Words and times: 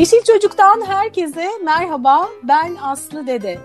Yeşil 0.00 0.22
Çocuk'tan 0.24 0.82
herkese 0.86 1.48
merhaba. 1.64 2.28
Ben 2.42 2.76
Aslı 2.82 3.26
Dede. 3.26 3.58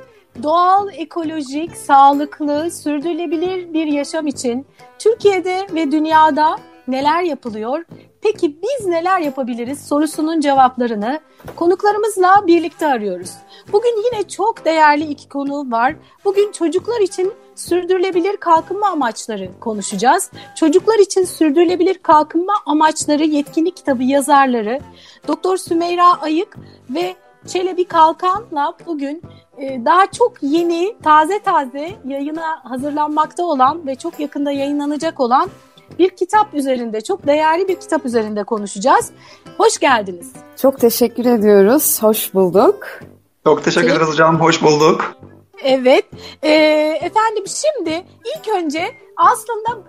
Doğal, 0.44 0.90
ekolojik, 0.94 1.78
sağlıklı, 1.78 2.72
sürdürülebilir 2.72 3.74
bir 3.74 3.86
yaşam 3.86 4.28
için 4.28 4.68
Türkiye'de 5.00 5.68
ve 5.74 5.92
dünyada 5.92 6.56
neler 6.88 7.24
yapılıyor? 7.24 7.86
Peki 8.26 8.56
biz 8.64 8.86
neler 8.86 9.20
yapabiliriz 9.20 9.88
sorusunun 9.88 10.40
cevaplarını 10.40 11.20
konuklarımızla 11.56 12.48
birlikte 12.48 12.88
arıyoruz. 12.88 13.32
Bugün 13.72 14.04
yine 14.06 14.28
çok 14.28 14.66
değerli 14.66 15.04
iki 15.04 15.30
konu 15.30 15.72
var. 15.72 15.96
Bugün 16.26 16.52
çocuklar 16.52 17.02
için 17.02 17.34
sürdürülebilir 17.56 18.38
kalkınma 18.38 18.88
amaçları 18.88 19.50
konuşacağız. 19.60 20.32
Çocuklar 20.56 21.00
için 21.00 21.24
sürdürülebilir 21.24 21.98
kalkınma 21.98 22.54
amaçları 22.66 23.24
yetkinlik 23.24 23.78
kitabı 23.78 24.04
yazarları 24.04 24.80
Doktor 25.28 25.58
Sümeyra 25.58 26.22
Ayık 26.22 26.58
ve 26.90 27.16
Çelebi 27.48 27.86
Kalkan'la 27.86 28.74
bugün 28.86 29.22
e, 29.58 29.86
daha 29.86 30.06
çok 30.12 30.34
yeni, 30.42 30.96
taze 31.04 31.40
taze 31.40 31.92
yayına 32.06 32.60
hazırlanmakta 32.64 33.44
olan 33.44 33.88
ve 33.88 33.96
çok 33.96 34.20
yakında 34.20 34.52
yayınlanacak 34.52 35.20
olan 35.20 35.50
bir 36.00 36.10
kitap 36.10 36.54
üzerinde, 36.54 37.02
çok 37.02 37.28
değerli 37.28 37.68
bir 37.68 37.76
kitap 37.76 38.06
üzerinde 38.06 38.44
konuşacağız. 38.44 39.12
Hoş 39.58 39.78
geldiniz. 39.78 40.32
Çok 40.62 40.80
teşekkür 40.80 41.26
ediyoruz. 41.26 42.04
Hoş 42.04 42.34
bulduk. 42.34 42.88
Çok 43.44 43.64
teşekkür 43.64 43.90
ederiz 43.90 44.08
hocam. 44.08 44.40
Hoş 44.40 44.64
bulduk. 44.64 45.16
Evet. 45.64 46.06
Ee, 46.44 46.50
efendim 47.02 47.44
şimdi 47.48 48.06
ilk 48.36 48.56
önce 48.56 48.86
aslında 49.18 49.84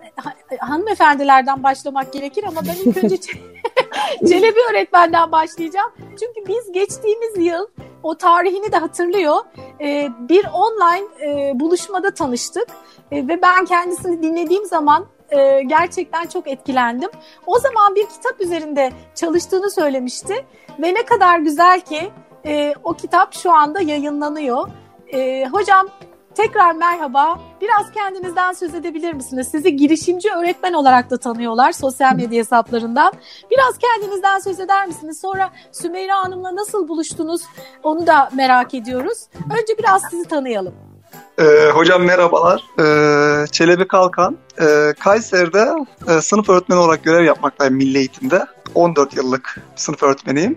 hanımefendilerden 0.58 1.62
başlamak 1.62 2.12
gerekir 2.12 2.44
ama 2.48 2.60
ben 2.62 2.90
ilk 2.90 3.04
önce 3.04 3.16
Çelebi 4.28 4.58
öğretmenden 4.70 5.32
başlayacağım. 5.32 5.90
Çünkü 5.98 6.48
biz 6.48 6.72
geçtiğimiz 6.72 7.38
yıl 7.38 7.66
o 8.02 8.14
tarihini 8.14 8.72
de 8.72 8.76
hatırlıyor. 8.76 9.36
Ee, 9.80 10.08
bir 10.28 10.46
online 10.52 11.06
e, 11.26 11.60
buluşmada 11.60 12.10
tanıştık 12.10 12.68
e, 13.12 13.28
ve 13.28 13.42
ben 13.42 13.64
kendisini 13.64 14.22
dinlediğim 14.22 14.64
zaman 14.64 15.06
e, 15.30 15.62
gerçekten 15.62 16.26
çok 16.26 16.48
etkilendim. 16.48 17.10
O 17.46 17.58
zaman 17.58 17.94
bir 17.94 18.06
kitap 18.06 18.40
üzerinde 18.40 18.92
çalıştığını 19.14 19.70
söylemişti 19.70 20.46
ve 20.78 20.94
ne 20.94 21.04
kadar 21.04 21.38
güzel 21.38 21.80
ki 21.80 22.10
e, 22.46 22.74
o 22.84 22.92
kitap 22.94 23.34
şu 23.34 23.52
anda 23.52 23.80
yayınlanıyor. 23.80 24.68
E, 25.12 25.46
hocam 25.46 25.88
tekrar 26.34 26.72
merhaba. 26.72 27.40
Biraz 27.60 27.92
kendinizden 27.92 28.52
söz 28.52 28.74
edebilir 28.74 29.12
misiniz? 29.12 29.48
Sizi 29.50 29.76
girişimci 29.76 30.32
öğretmen 30.32 30.72
olarak 30.72 31.10
da 31.10 31.16
tanıyorlar 31.16 31.72
sosyal 31.72 32.14
medya 32.14 32.38
hesaplarından. 32.38 33.12
Biraz 33.50 33.78
kendinizden 33.78 34.38
söz 34.38 34.60
eder 34.60 34.86
misiniz? 34.86 35.20
Sonra 35.20 35.50
Sümeyra 35.72 36.18
Hanım'la 36.18 36.56
nasıl 36.56 36.88
buluştunuz? 36.88 37.42
Onu 37.82 38.06
da 38.06 38.28
merak 38.32 38.74
ediyoruz. 38.74 39.18
Önce 39.60 39.78
biraz 39.78 40.02
sizi 40.10 40.24
tanıyalım. 40.24 40.95
Ee, 41.38 41.70
hocam 41.74 42.02
merhabalar. 42.02 42.62
Ee, 42.80 43.46
Çelebi 43.46 43.88
Kalkan. 43.88 44.36
Ee, 44.60 44.92
Kayseri'de 45.00 45.72
e, 46.08 46.20
sınıf 46.20 46.48
öğretmeni 46.48 46.80
olarak 46.80 47.04
görev 47.04 47.24
yapmaktayım 47.24 47.74
milli 47.74 47.98
eğitimde. 47.98 48.46
14 48.74 49.16
yıllık 49.16 49.56
sınıf 49.76 50.02
öğretmeniyim. 50.02 50.56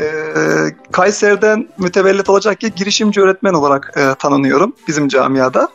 Ee, 0.00 0.04
Kayseri'den 0.92 1.68
mütevellit 1.78 2.28
olacak 2.28 2.60
ki 2.60 2.72
girişimci 2.76 3.20
öğretmen 3.20 3.54
olarak 3.54 3.92
e, 3.96 4.14
tanınıyorum 4.18 4.72
bizim 4.88 5.08
camiada. 5.08 5.68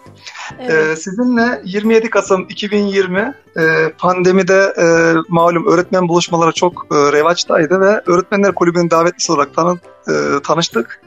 Evet. 0.59 0.71
Ee, 0.71 0.95
sizinle 0.95 1.61
27 1.65 2.09
Kasım 2.09 2.45
2020 2.49 3.33
e, 3.57 3.89
pandemide 3.97 4.73
e, 4.77 4.85
malum 5.29 5.67
öğretmen 5.67 6.07
buluşmaları 6.07 6.51
çok 6.51 6.85
e, 6.91 6.95
revaçtaydı 6.95 7.81
ve 7.81 8.01
Öğretmenler 8.05 8.55
Kulübü'nün 8.55 8.89
davetlisi 8.89 9.31
olarak 9.31 9.55
tanı, 9.55 9.77
e, 10.07 10.13
tanıştık. 10.43 11.01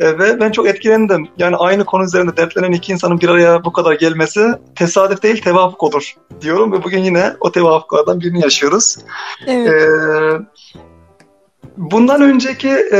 E, 0.00 0.18
ve 0.18 0.40
ben 0.40 0.50
çok 0.50 0.68
etkilendim. 0.68 1.28
Yani 1.38 1.56
aynı 1.56 1.84
konu 1.84 2.04
üzerinde 2.04 2.36
dertlenen 2.36 2.72
iki 2.72 2.92
insanın 2.92 3.20
bir 3.20 3.28
araya 3.28 3.64
bu 3.64 3.72
kadar 3.72 3.92
gelmesi 3.92 4.54
tesadüf 4.74 5.22
değil 5.22 5.42
tevafuk 5.42 5.82
olur 5.82 6.14
diyorum 6.40 6.72
ve 6.72 6.84
bugün 6.84 6.98
yine 6.98 7.32
o 7.40 7.52
tevafuklardan 7.52 8.20
birini 8.20 8.40
yaşıyoruz. 8.40 8.96
Evet. 9.46 9.68
E, 9.68 10.74
Bundan 11.76 12.22
önceki 12.22 12.68
e, 12.68 12.98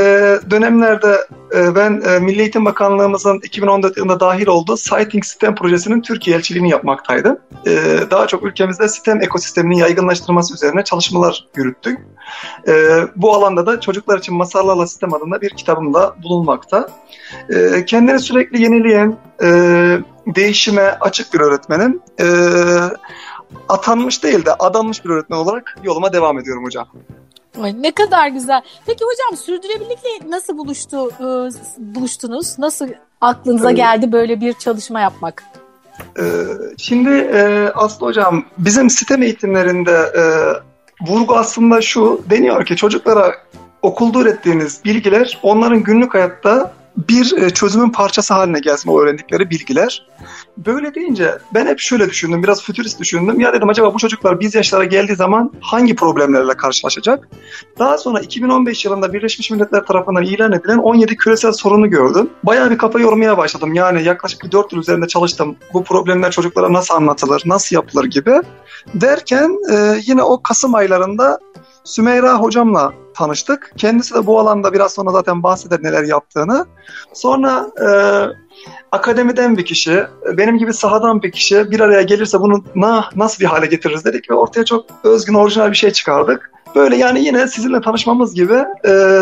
dönemlerde 0.49 1.27
e, 1.55 1.75
ben 1.75 2.01
e, 2.05 2.19
Milli 2.19 2.39
Eğitim 2.39 2.65
Bakanlığımızın 2.65 3.39
2014 3.43 3.97
yılında 3.97 4.19
dahil 4.19 4.47
olduğu 4.47 4.77
Sighting 4.77 5.25
Sistem 5.25 5.55
projesinin 5.55 6.01
Türkiye 6.01 6.37
elçiliğini 6.37 6.69
yapmaktaydım. 6.69 7.37
E, 7.67 7.71
daha 8.11 8.27
çok 8.27 8.43
ülkemizde 8.43 8.87
sistem 8.87 9.21
ekosisteminin 9.21 9.75
yaygınlaştırması 9.75 10.53
üzerine 10.53 10.83
çalışmalar 10.83 11.47
yürüttük. 11.55 11.99
E, 12.67 12.73
bu 13.15 13.33
alanda 13.33 13.65
da 13.65 13.79
çocuklar 13.79 14.19
için 14.19 14.35
Masallarla 14.35 14.87
Sistem 14.87 15.13
adında 15.13 15.41
bir 15.41 15.49
kitabım 15.49 15.93
da 15.93 16.15
bulunmakta. 16.23 16.89
E, 17.49 17.85
kendini 17.85 18.19
sürekli 18.19 18.61
yenileyen, 18.61 19.17
e, 19.43 19.47
değişime 20.27 20.97
açık 21.01 21.33
bir 21.33 21.39
öğretmenim. 21.39 22.01
E, 22.19 22.25
atanmış 23.69 24.23
değil 24.23 24.45
de 24.45 24.53
adanmış 24.53 25.05
bir 25.05 25.09
öğretmen 25.09 25.37
olarak 25.37 25.77
yoluma 25.83 26.13
devam 26.13 26.39
ediyorum 26.39 26.65
hocam. 26.65 26.87
Ay, 27.61 27.81
ne 27.81 27.91
kadar 27.91 28.27
güzel. 28.27 28.61
Peki 28.85 29.05
hocam 29.05 29.37
sürdürülebilirlikle 29.37 30.29
nasıl 30.29 30.57
buluştu 30.57 31.09
e, 31.09 31.49
buluştunuz? 31.77 32.59
Nasıl 32.59 32.87
aklınıza 33.21 33.71
geldi 33.71 34.11
böyle 34.11 34.41
bir 34.41 34.53
çalışma 34.53 34.99
yapmak? 34.99 35.43
Ee, 36.19 36.23
şimdi 36.77 37.09
e, 37.09 37.69
Aslı 37.75 38.05
hocam 38.05 38.45
bizim 38.57 38.89
sistem 38.89 39.23
eğitimlerinde 39.23 39.91
e, 39.91 40.23
vurgu 41.07 41.35
aslında 41.35 41.81
şu 41.81 42.21
deniyor 42.29 42.65
ki 42.65 42.75
çocuklara 42.75 43.35
okulda 43.81 44.19
ürettiğiniz 44.19 44.85
bilgiler 44.85 45.39
onların 45.43 45.83
günlük 45.83 46.13
hayatta 46.13 46.73
bir 46.97 47.37
e, 47.37 47.49
çözümün 47.49 47.89
parçası 47.89 48.33
haline 48.33 48.59
gelsin 48.59 48.89
o 48.89 48.99
öğrendikleri 48.99 49.49
bilgiler. 49.49 50.07
Böyle 50.57 50.95
deyince 50.95 51.37
ben 51.53 51.67
hep 51.67 51.79
şöyle 51.79 52.09
düşündüm, 52.09 52.43
biraz 52.43 52.63
fütürist 52.63 52.99
düşündüm. 52.99 53.39
Ya 53.39 53.53
dedim 53.53 53.69
acaba 53.69 53.93
bu 53.93 53.97
çocuklar 53.97 54.39
biz 54.39 54.55
yaşlara 54.55 54.83
geldiği 54.83 55.15
zaman 55.15 55.51
hangi 55.61 55.95
problemlerle 55.95 56.53
karşılaşacak? 56.53 57.27
Daha 57.79 57.97
sonra 57.97 58.19
2015 58.19 58.85
yılında 58.85 59.13
Birleşmiş 59.13 59.51
Milletler 59.51 59.85
tarafından 59.85 60.23
ilan 60.23 60.51
edilen 60.51 60.77
17 60.77 61.15
küresel 61.15 61.51
sorunu 61.51 61.89
gördüm. 61.89 62.29
Bayağı 62.43 62.71
bir 62.71 62.77
kafa 62.77 62.99
yormaya 62.99 63.37
başladım. 63.37 63.73
Yani 63.73 64.03
yaklaşık 64.03 64.43
bir 64.43 64.51
4 64.51 64.73
yıl 64.73 64.79
üzerinde 64.79 65.07
çalıştım. 65.07 65.55
Bu 65.73 65.83
problemler 65.83 66.31
çocuklara 66.31 66.73
nasıl 66.73 66.95
anlatılır, 66.95 67.43
nasıl 67.45 67.75
yapılır 67.75 68.05
gibi. 68.05 68.41
Derken 68.93 69.57
e, 69.71 69.99
yine 70.05 70.23
o 70.23 70.41
Kasım 70.41 70.75
aylarında 70.75 71.39
Sümeyra 71.85 72.35
hocamla 72.35 72.93
tanıştık. 73.13 73.71
Kendisi 73.77 74.15
de 74.15 74.25
bu 74.25 74.39
alanda 74.39 74.73
biraz 74.73 74.93
sonra 74.93 75.11
zaten 75.11 75.43
bahseder 75.43 75.83
neler 75.83 76.03
yaptığını. 76.03 76.65
Sonra 77.13 77.67
e, 77.81 77.87
akademiden 78.91 79.57
bir 79.57 79.65
kişi, 79.65 80.03
benim 80.37 80.57
gibi 80.57 80.73
sahadan 80.73 81.21
bir 81.21 81.31
kişi 81.31 81.71
bir 81.71 81.79
araya 81.79 82.01
gelirse 82.01 82.39
bunu 82.39 82.63
na, 82.75 83.09
nasıl 83.15 83.39
bir 83.39 83.45
hale 83.45 83.65
getiririz 83.65 84.05
dedik 84.05 84.29
ve 84.31 84.35
ortaya 84.35 84.65
çok 84.65 84.85
özgün, 85.03 85.33
orijinal 85.33 85.71
bir 85.71 85.75
şey 85.75 85.91
çıkardık. 85.91 86.51
Böyle 86.75 86.95
yani 86.95 87.25
yine 87.25 87.47
sizinle 87.47 87.81
tanışmamız 87.81 88.33
gibi 88.33 88.65
e, 88.87 89.19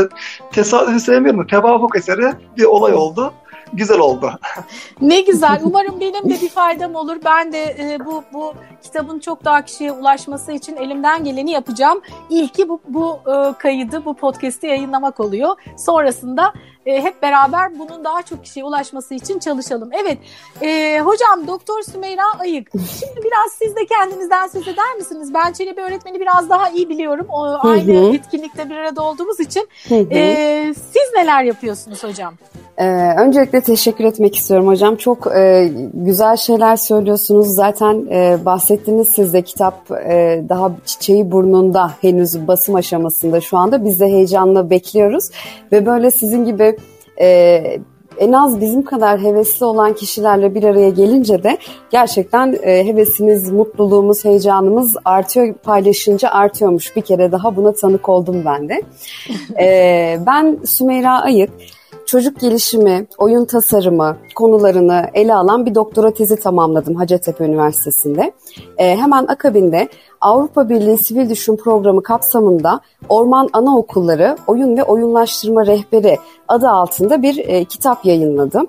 tesadüfi 0.51 0.99
sevmiyorum, 0.99 1.47
tevafuk 1.47 1.97
eseri 1.97 2.33
bir 2.57 2.63
olay 2.63 2.93
oldu 2.93 3.33
güzel 3.73 3.99
oldu. 3.99 4.31
ne 5.01 5.21
güzel. 5.21 5.59
Umarım 5.63 5.99
benim 5.99 6.29
de 6.29 6.41
bir 6.41 6.49
faydam 6.49 6.95
olur. 6.95 7.17
Ben 7.25 7.53
de 7.53 7.63
e, 7.63 8.05
bu 8.05 8.23
bu 8.33 8.53
kitabın 8.83 9.19
çok 9.19 9.45
daha 9.45 9.65
kişiye 9.65 9.91
ulaşması 9.91 10.51
için 10.51 10.75
elimden 10.75 11.23
geleni 11.23 11.51
yapacağım. 11.51 12.01
İlki 12.29 12.69
bu 12.69 12.81
bu 12.87 13.19
e, 13.27 13.53
kaydı, 13.57 14.05
bu 14.05 14.13
podcast'i 14.13 14.67
yayınlamak 14.67 15.19
oluyor. 15.19 15.55
Sonrasında 15.77 16.53
e, 16.85 17.03
hep 17.03 17.21
beraber 17.21 17.79
bunun 17.79 18.03
daha 18.03 18.21
çok 18.21 18.43
kişiye 18.43 18.65
ulaşması 18.65 19.13
için 19.13 19.39
çalışalım. 19.39 19.89
Evet, 19.93 20.17
e, 20.61 20.99
hocam 20.99 21.47
Doktor 21.47 21.81
Sümeyra 21.81 22.23
Ayık. 22.39 22.71
Şimdi 22.71 23.23
biraz 23.23 23.51
siz 23.59 23.75
de 23.75 23.85
kendinizden 23.85 24.47
söz 24.47 24.67
eder 24.67 24.95
misiniz? 24.97 25.33
Ben 25.33 25.53
Çelebi 25.53 25.81
öğretmeni 25.81 26.19
biraz 26.19 26.49
daha 26.49 26.69
iyi 26.69 26.89
biliyorum. 26.89 27.27
O, 27.29 27.57
aynı 27.67 28.15
etkinlikte 28.15 28.69
bir 28.69 28.75
arada 28.75 29.01
olduğumuz 29.01 29.39
için. 29.39 29.69
E, 29.91 30.73
siz 30.73 31.13
neler 31.15 31.43
yapıyorsunuz 31.43 32.03
hocam? 32.03 32.33
Ee, 32.77 32.85
öncelikle 33.17 33.61
teşekkür 33.61 34.03
etmek 34.03 34.35
istiyorum 34.35 34.67
hocam. 34.67 34.95
Çok 34.95 35.27
e, 35.35 35.71
güzel 35.93 36.37
şeyler 36.37 36.75
söylüyorsunuz. 36.75 37.47
Zaten 37.47 38.07
e, 38.11 38.37
bahsettiniz 38.45 39.09
siz 39.09 39.33
de 39.33 39.41
kitap 39.41 39.91
e, 39.91 40.43
daha 40.49 40.71
çiçeği 40.85 41.31
burnunda 41.31 41.91
henüz 42.01 42.47
basım 42.47 42.75
aşamasında 42.75 43.41
şu 43.41 43.57
anda. 43.57 43.85
Biz 43.85 43.99
de 43.99 44.05
heyecanla 44.05 44.69
bekliyoruz. 44.69 45.29
Ve 45.71 45.85
böyle 45.85 46.11
sizin 46.11 46.45
gibi 46.45 46.77
e, 47.21 47.61
en 48.19 48.31
az 48.31 48.61
bizim 48.61 48.83
kadar 48.83 49.21
hevesli 49.21 49.65
olan 49.65 49.93
kişilerle 49.93 50.55
bir 50.55 50.63
araya 50.63 50.89
gelince 50.89 51.43
de 51.43 51.57
gerçekten 51.91 52.57
e, 52.63 52.85
hevesimiz, 52.85 53.51
mutluluğumuz, 53.51 54.25
heyecanımız 54.25 54.95
artıyor. 55.05 55.53
Paylaşınca 55.53 56.29
artıyormuş. 56.29 56.95
Bir 56.95 57.01
kere 57.01 57.31
daha 57.31 57.55
buna 57.55 57.73
tanık 57.73 58.09
oldum 58.09 58.43
ben 58.45 58.69
de. 58.69 58.81
e, 59.59 60.19
ben 60.25 60.57
Sümeyra 60.65 61.21
Ayık. 61.21 61.49
Çocuk 62.13 62.39
gelişimi, 62.39 63.07
oyun 63.17 63.45
tasarımı 63.45 64.17
konularını 64.35 65.05
ele 65.13 65.33
alan 65.33 65.65
bir 65.65 65.75
doktora 65.75 66.13
tezi 66.13 66.35
tamamladım 66.35 66.95
Hacettepe 66.95 67.45
Üniversitesi'nde. 67.45 68.31
E, 68.77 68.95
hemen 68.95 69.25
akabinde 69.27 69.89
Avrupa 70.21 70.69
Birliği 70.69 70.97
Sivil 70.97 71.29
Düşün 71.29 71.55
Programı 71.55 72.03
kapsamında 72.03 72.81
Orman 73.09 73.49
Anaokulları 73.53 74.37
Oyun 74.47 74.77
ve 74.77 74.83
Oyunlaştırma 74.83 75.65
Rehberi 75.65 76.17
adı 76.47 76.69
altında 76.69 77.21
bir 77.21 77.37
e, 77.37 77.65
kitap 77.65 78.05
yayınladım. 78.05 78.67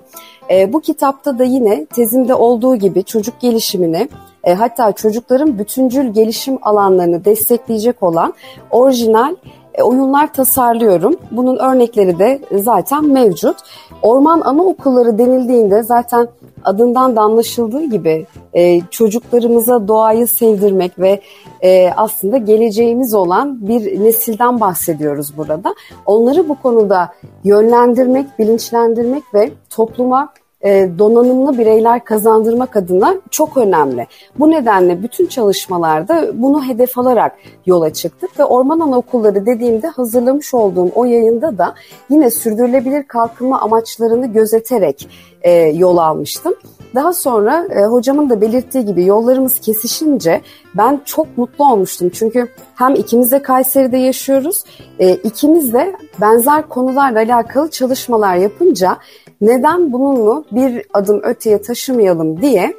E, 0.49 0.73
bu 0.73 0.81
kitapta 0.81 1.39
da 1.39 1.43
yine 1.43 1.85
tezimde 1.85 2.33
olduğu 2.33 2.75
gibi 2.75 3.03
çocuk 3.03 3.39
gelişimini 3.39 4.09
e, 4.43 4.53
hatta 4.53 4.91
çocukların 4.91 5.59
bütüncül 5.59 6.13
gelişim 6.13 6.57
alanlarını 6.61 7.25
destekleyecek 7.25 8.03
olan 8.03 8.33
orijinal 8.71 9.35
e, 9.77 9.83
oyunlar 9.83 10.33
tasarlıyorum. 10.33 11.15
Bunun 11.31 11.57
örnekleri 11.57 12.19
de 12.19 12.39
zaten 12.51 13.05
mevcut. 13.05 13.55
Orman 14.01 14.41
anaokulları 14.41 15.17
denildiğinde 15.17 15.83
zaten 15.83 16.27
adından 16.63 17.15
da 17.15 17.21
anlaşıldığı 17.21 17.83
gibi 17.83 18.25
e, 18.53 18.81
çocuklarımıza 18.81 19.87
doğayı 19.87 20.27
sevdirmek 20.27 20.99
ve 20.99 21.21
e, 21.61 21.91
aslında 21.97 22.37
geleceğimiz 22.37 23.13
olan 23.13 23.67
bir 23.67 24.03
nesilden 24.03 24.59
bahsediyoruz 24.59 25.37
burada. 25.37 25.75
Onları 26.05 26.49
bu 26.49 26.61
konuda 26.61 27.13
yönlendirmek, 27.43 28.39
bilinçlendirmek 28.39 29.23
ve 29.33 29.51
topluma 29.69 30.29
e, 30.65 30.89
donanımlı 30.99 31.57
bireyler 31.57 32.03
kazandırmak 32.03 32.75
adına 32.75 33.15
çok 33.31 33.57
önemli. 33.57 34.07
Bu 34.39 34.51
nedenle 34.51 35.03
bütün 35.03 35.27
çalışmalarda 35.27 36.29
bunu 36.33 36.65
hedef 36.65 36.97
alarak 36.97 37.35
yola 37.65 37.93
çıktık 37.93 38.39
ve 38.39 38.45
orman 38.45 38.79
anaokulları 38.79 39.45
dediğimde 39.45 39.87
hazırlamış 39.87 40.53
olduğum 40.53 40.91
o 40.95 41.05
yayında 41.05 41.57
da 41.57 41.75
yine 42.09 42.31
sürdürülebilir 42.31 43.03
kalkınma 43.03 43.61
amaçlarını 43.61 44.27
gözeterek 44.27 45.09
e, 45.41 45.51
yol 45.51 45.97
almıştım. 45.97 46.53
Daha 46.95 47.13
sonra 47.13 47.67
e, 47.69 47.83
hocamın 47.83 48.29
da 48.29 48.41
belirttiği 48.41 48.85
gibi 48.85 49.05
yollarımız 49.05 49.59
kesişince 49.59 50.41
ben 50.77 51.01
çok 51.05 51.37
mutlu 51.37 51.71
olmuştum. 51.71 52.09
Çünkü 52.13 52.47
hem 52.75 52.95
ikimiz 52.95 53.31
de 53.31 53.41
Kayseri'de 53.41 53.97
yaşıyoruz, 53.97 54.63
e, 54.99 55.13
ikimiz 55.13 55.73
de 55.73 55.95
benzer 56.21 56.69
konularla 56.69 57.19
alakalı 57.19 57.69
çalışmalar 57.71 58.35
yapınca 58.35 58.97
neden 59.45 59.93
bununla 59.93 60.43
bir 60.51 60.85
adım 60.93 61.21
öteye 61.23 61.61
taşımayalım 61.61 62.41
diye 62.41 62.73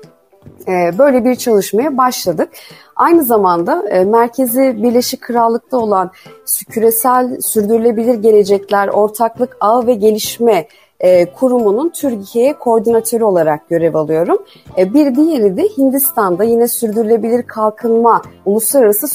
e, 0.69 0.99
böyle 0.99 1.25
bir 1.25 1.35
çalışmaya 1.35 1.97
başladık. 1.97 2.49
Aynı 2.97 3.25
zamanda 3.25 3.89
e, 3.89 4.05
merkezi 4.05 4.83
Birleşik 4.83 5.21
Krallık'ta 5.21 5.79
olan 5.79 6.11
küresel 6.71 7.41
sürdürülebilir 7.41 8.15
gelecekler 8.15 8.89
ortaklık 8.89 9.57
ağ 9.61 9.87
ve 9.87 9.95
gelişme 9.95 10.67
e, 11.01 11.33
kurumunun 11.33 11.89
Türkiye 11.89 12.53
koordinatörü 12.53 13.25
olarak 13.25 13.69
görev 13.69 13.95
alıyorum. 13.95 14.39
Bir 14.77 15.17
diğeri 15.17 15.57
de 15.57 15.63
Hindistan'da 15.79 16.45
yine 16.45 16.69
sürdürülebilir 16.69 17.43
kalkınma, 17.43 18.23
uluslararası 18.45 19.09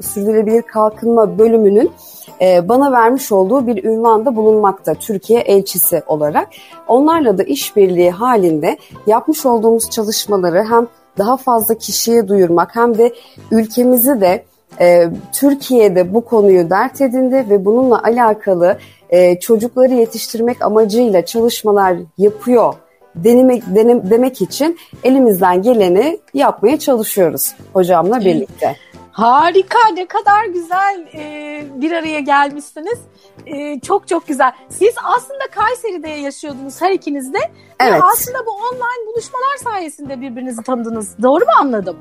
sürdürülebilir 0.00 0.62
kalkınma 0.62 1.38
bölümünün 1.38 1.90
e, 2.40 2.68
bana 2.68 2.92
vermiş 2.92 3.32
olduğu 3.32 3.66
bir 3.66 3.84
ünvanda 3.84 4.36
bulunmakta 4.36 4.94
Türkiye 4.94 5.40
elçisi 5.40 6.02
olarak. 6.06 6.48
Onlarla 6.88 7.38
da 7.38 7.42
işbirliği 7.42 8.10
halinde 8.10 8.78
yapmış 9.06 9.46
olduğumuz 9.46 9.90
çalışmaları 9.90 10.64
hem 10.64 10.86
daha 11.18 11.36
fazla 11.36 11.74
kişiye 11.74 12.28
duyurmak 12.28 12.76
hem 12.76 12.98
de 12.98 13.14
ülkemizi 13.50 14.20
de 14.20 14.44
e, 14.80 15.08
Türkiye'de 15.32 16.14
bu 16.14 16.24
konuyu 16.24 16.70
dert 16.70 17.00
edindi 17.00 17.46
ve 17.50 17.64
bununla 17.64 18.02
alakalı 18.02 18.78
e, 19.10 19.40
çocukları 19.40 19.94
yetiştirmek 19.94 20.62
amacıyla 20.62 21.26
çalışmalar 21.26 21.96
yapıyor 22.18 22.74
denemek, 23.14 23.62
denem, 23.74 24.10
demek 24.10 24.42
için 24.42 24.78
elimizden 25.04 25.62
geleni 25.62 26.18
yapmaya 26.34 26.78
çalışıyoruz 26.78 27.54
hocamla 27.72 28.20
birlikte. 28.20 28.76
Harika 29.18 29.88
ne 29.94 30.06
kadar 30.06 30.44
güzel 30.46 31.08
e, 31.14 31.64
bir 31.74 31.92
araya 31.92 32.20
gelmişsiniz. 32.20 32.98
E, 33.46 33.80
çok 33.80 34.08
çok 34.08 34.26
güzel. 34.26 34.52
Siz 34.68 34.94
aslında 35.16 35.46
Kayseri'de 35.50 36.08
yaşıyordunuz 36.08 36.82
her 36.82 36.90
ikiniz 36.90 37.32
de. 37.32 37.38
Evet. 37.80 37.92
Ve 37.92 38.04
aslında 38.04 38.46
bu 38.46 38.50
online 38.50 39.06
buluşmalar 39.06 39.56
sayesinde 39.64 40.20
birbirinizi 40.20 40.62
tanıdınız. 40.62 41.22
Doğru 41.22 41.44
mu 41.44 41.50
anladım? 41.60 41.96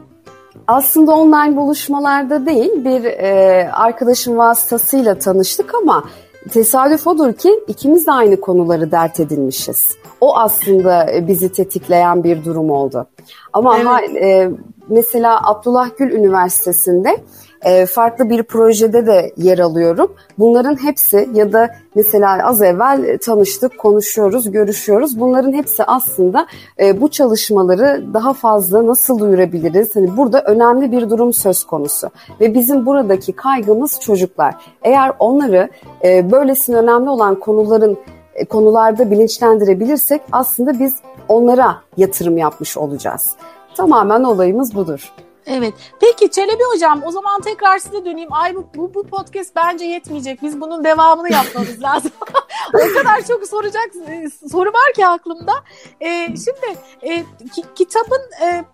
Aslında 0.68 1.16
online 1.16 1.56
buluşmalarda 1.58 2.46
değil 2.46 2.86
bir 2.86 3.04
e, 3.04 3.70
arkadaşım 3.74 4.38
vasıtasıyla 4.38 5.20
tanıştık 5.20 5.76
ama 5.76 6.04
tesadüf 6.48 7.08
odur 7.08 7.34
ki 7.34 7.60
ikimiz 7.68 8.08
de 8.08 8.12
aynı 8.12 8.42
konuları 8.42 8.92
dert 8.92 9.20
edinmişiz. 9.20 9.98
O 10.22 10.38
aslında 10.38 11.08
bizi 11.28 11.52
tetikleyen 11.52 12.24
bir 12.24 12.46
durum 12.46 12.72
oldu. 12.72 13.08
Ama 13.54 13.76
evet. 13.76 13.88
ha, 13.88 14.02
e, 14.02 14.52
mesela 14.90 15.50
Abdullah 15.50 15.90
Gül 15.98 16.12
Üniversitesi'nde 16.12 17.18
e, 17.62 17.86
farklı 17.86 18.30
bir 18.30 18.44
projede 18.44 19.08
de 19.08 19.34
yer 19.38 19.60
alıyorum. 19.60 20.14
Bunların 20.40 20.84
hepsi 20.84 21.30
ya 21.34 21.54
da 21.54 21.70
mesela 21.96 22.48
az 22.48 22.62
evvel 22.62 23.18
tanıştık, 23.18 23.78
konuşuyoruz, 23.78 24.52
görüşüyoruz. 24.52 25.20
Bunların 25.20 25.54
hepsi 25.54 25.84
aslında 25.84 26.48
e, 26.80 27.02
bu 27.02 27.10
çalışmaları 27.10 28.14
daha 28.14 28.34
fazla 28.34 28.88
nasıl 28.88 29.20
duyurabiliriz? 29.20 29.96
Hani 29.96 30.18
burada 30.18 30.42
önemli 30.42 30.92
bir 30.92 31.10
durum 31.10 31.34
söz 31.34 31.64
konusu 31.64 32.10
ve 32.42 32.54
bizim 32.54 32.86
buradaki 32.86 33.34
kaygımız 33.34 34.00
çocuklar. 34.00 34.56
Eğer 34.84 35.12
onları 35.20 35.70
e, 36.04 36.32
böylesine 36.32 36.76
önemli 36.76 37.10
olan 37.10 37.40
konuların 37.40 37.98
e, 38.36 38.46
konularda 38.46 39.12
bilinçlendirebilirsek 39.12 40.22
aslında 40.32 40.80
biz 40.80 40.96
onlara 41.28 41.76
yatırım 41.98 42.38
yapmış 42.38 42.78
olacağız. 42.78 43.32
Tamamen 43.76 44.24
olayımız 44.24 44.76
budur. 44.76 45.14
Evet. 45.48 45.74
Peki 46.00 46.32
Çelebi 46.32 46.64
Hocam 46.74 47.02
o 47.06 47.12
zaman 47.12 47.42
tekrar 47.42 47.78
size 47.80 48.06
döneyim. 48.06 48.34
Ay 48.34 48.56
bu, 48.56 48.68
bu, 48.76 48.94
bu 48.94 49.04
podcast 49.08 49.56
bence 49.56 49.86
yetmeyecek. 49.86 50.42
Biz 50.42 50.62
bunun 50.62 50.84
devamını 50.84 51.32
yapmamız 51.34 51.82
lazım. 51.84 52.12
O 52.74 52.94
kadar 52.98 53.26
çok 53.28 53.48
soracak 53.48 53.90
e, 54.08 54.30
soru 54.52 54.70
var 54.70 54.94
ki 54.96 55.08
aklımda. 55.08 55.54
Ee, 56.02 56.28
şimdi 56.28 56.80
e, 57.02 57.24
ki, 57.56 57.64
kitabın 57.76 58.22
e, 58.42 58.66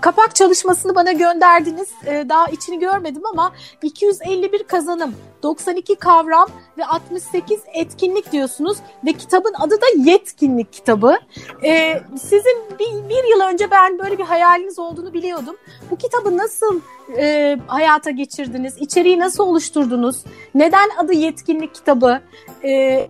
kapak 0.00 0.34
çalışmasını 0.34 0.94
bana 0.94 1.12
gönderdiniz. 1.12 1.88
E, 2.06 2.28
daha 2.28 2.46
içini 2.46 2.78
görmedim 2.78 3.22
ama 3.26 3.52
251 3.82 4.62
kazanım, 4.62 5.14
92 5.42 5.94
kavram 5.94 6.48
ve 6.78 6.86
68 6.86 7.60
etkinlik 7.74 8.32
diyorsunuz. 8.32 8.78
Ve 9.06 9.12
kitabın 9.12 9.54
adı 9.58 9.74
da 9.74 9.86
Yetkinlik 10.10 10.72
kitabı. 10.72 11.18
Ee, 11.64 12.00
sizin 12.22 12.78
bir, 12.78 13.08
bir 13.08 13.30
yıl 13.30 13.40
önce 13.40 13.70
ben 13.70 13.98
böyle 13.98 14.18
bir 14.18 14.24
hayaliniz 14.24 14.78
olduğunu 14.78 15.12
biliyordum. 15.12 15.56
Bu 15.90 15.96
kitabı 15.96 16.36
nasıl 16.36 16.80
e, 17.16 17.58
hayata 17.66 18.10
geçirdiniz? 18.10 18.74
İçeriği 18.78 19.18
nasıl 19.18 19.44
oluşturdunuz? 19.44 20.24
Neden 20.54 20.88
adı 20.98 21.12
Yetkinlik 21.12 21.74
kitabı? 21.74 22.20
E, 22.64 23.08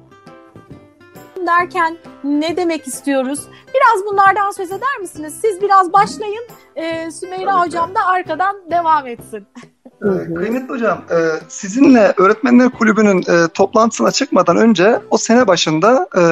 derken 1.47 1.97
ne 2.25 2.57
demek 2.57 2.87
istiyoruz? 2.87 3.41
Biraz 3.75 4.07
bunlardan 4.07 4.51
söz 4.51 4.73
eder 4.73 4.99
misiniz? 5.01 5.39
Siz 5.43 5.61
biraz 5.63 5.93
başlayın, 5.93 6.47
e, 6.77 7.11
Sümeyra 7.11 7.61
Hocam 7.61 7.95
da 7.95 8.07
arkadan 8.07 8.71
devam 8.71 9.07
etsin. 9.07 9.47
Ee, 10.03 10.35
kıymetli 10.35 10.69
hocam, 10.69 11.05
e, 11.11 11.17
sizinle 11.49 12.15
Öğretmenler 12.17 12.71
Kulübü'nün 12.71 13.19
e, 13.19 13.49
toplantısına 13.49 14.11
çıkmadan 14.11 14.57
önce 14.57 15.01
o 15.11 15.19
sene 15.19 15.47
başında 15.47 16.09
e, 16.17 16.23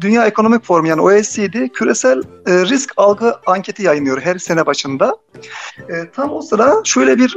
Dünya 0.00 0.26
Ekonomik 0.26 0.64
Forumu 0.64 0.88
yani 0.88 1.00
OECD 1.00 1.68
küresel 1.68 2.22
risk 2.46 2.92
algı 2.96 3.34
anketi 3.46 3.82
yayınlıyor 3.82 4.20
her 4.20 4.38
sene 4.38 4.66
başında. 4.66 5.16
Tam 6.14 6.32
o 6.32 6.42
sıra 6.42 6.74
şöyle 6.84 7.18
bir 7.18 7.36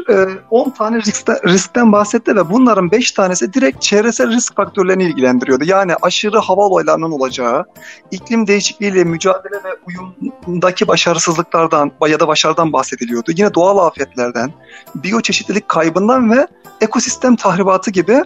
10 0.49 0.69
tane 0.69 0.97
riskten, 0.97 1.37
riskten 1.45 1.91
bahsetti 1.91 2.35
ve 2.35 2.49
bunların 2.49 2.91
5 2.91 3.11
tanesi 3.11 3.53
direkt 3.53 3.81
çevresel 3.81 4.31
risk 4.31 4.55
faktörlerini 4.55 5.03
ilgilendiriyordu. 5.03 5.63
Yani 5.63 5.95
aşırı 6.01 6.37
hava 6.37 6.61
olaylarının 6.61 7.11
olacağı, 7.11 7.65
iklim 8.11 8.47
değişikliğiyle 8.47 9.03
mücadele 9.03 9.55
ve 9.55 9.69
uyumdaki 9.87 10.87
başarısızlıklardan 10.87 11.91
ya 12.07 12.19
da 12.19 12.27
başarıdan 12.27 12.73
bahsediliyordu. 12.73 13.31
Yine 13.37 13.53
doğal 13.53 13.77
afetlerden, 13.87 14.51
biyoçeşitlilik 14.95 15.67
kaybı 15.67 15.82
kaybından 15.83 16.31
ve 16.31 16.47
ekosistem 16.81 17.35
tahribatı 17.35 17.91
gibi 17.91 18.23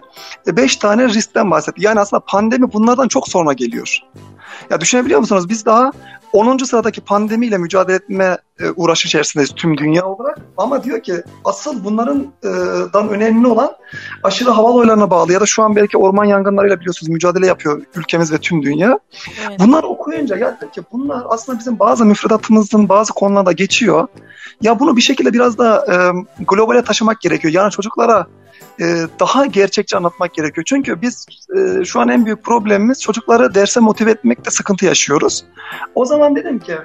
5 0.48 0.76
tane 0.76 1.08
riskten 1.08 1.52
bahsetti. 1.52 1.86
Yani 1.86 2.00
aslında 2.00 2.20
pandemi 2.20 2.74
bunlardan 2.74 3.08
çok 3.08 3.28
sonra 3.28 3.54
geliyor. 3.54 4.00
Ya 4.70 4.82
düşünebiliyor 4.82 5.20
musunuz? 5.20 5.50
Biz 5.50 5.66
daha 5.66 5.92
10. 6.34 6.58
sıradaki 6.58 7.02
pandemiyle 7.02 7.58
mücadele 7.58 7.96
etme 7.96 8.38
e, 8.60 8.70
uğraşı 8.76 9.08
içerisindeyiz 9.08 9.52
tüm 9.56 9.78
dünya 9.78 10.06
olarak. 10.06 10.40
Ama 10.58 10.84
diyor 10.84 11.04
ki 11.04 11.24
asıl 11.46 11.84
bunların 11.84 12.28
e, 12.44 12.50
dan 12.94 13.10
önemli 13.10 13.48
olan 13.48 13.72
aşırı 14.24 14.50
hava 14.50 14.68
olaylarına 14.68 15.10
bağlı 15.10 15.34
ya 15.34 15.42
da 15.42 15.46
şu 15.46 15.64
an 15.64 15.76
belki 15.76 15.98
orman 15.98 16.26
yangınlarıyla 16.26 16.80
biliyorsunuz 16.80 17.10
mücadele 17.10 17.48
yapıyor 17.48 17.82
ülkemiz 17.96 18.32
ve 18.32 18.38
tüm 18.38 18.64
dünya. 18.64 19.00
Evet. 19.48 19.60
Bunlar 19.60 19.84
okuyunca 19.84 20.38
ya 20.38 20.60
ki 20.60 20.82
bunlar 20.92 21.24
aslında 21.30 21.60
bizim 21.60 21.80
bazı 21.80 22.06
müfredatımızın 22.06 22.90
bazı 22.90 23.14
konularda 23.14 23.52
geçiyor. 23.52 24.08
Ya 24.62 24.80
bunu 24.80 24.96
bir 24.96 25.02
şekilde 25.02 25.34
biraz 25.34 25.58
da 25.58 25.86
e, 25.92 25.96
globale 26.44 26.84
taşımak 26.84 27.22
gerekiyor. 27.22 27.54
Yani 27.54 27.72
çocuklara 27.72 28.28
daha 29.20 29.46
gerçekçi 29.46 29.98
anlatmak 29.98 30.34
gerekiyor. 30.34 30.66
Çünkü 30.68 31.02
biz 31.02 31.26
e, 31.58 31.86
şu 31.86 32.00
an 32.00 32.10
en 32.10 32.26
büyük 32.26 32.44
problemimiz 32.44 33.02
çocukları 33.02 33.56
derse 33.56 33.80
motive 33.80 34.12
etmekte 34.12 34.52
sıkıntı 34.52 34.86
yaşıyoruz. 34.86 35.46
O 35.96 36.06
zaman 36.06 36.36
dedim 36.36 36.60
ki 36.60 36.78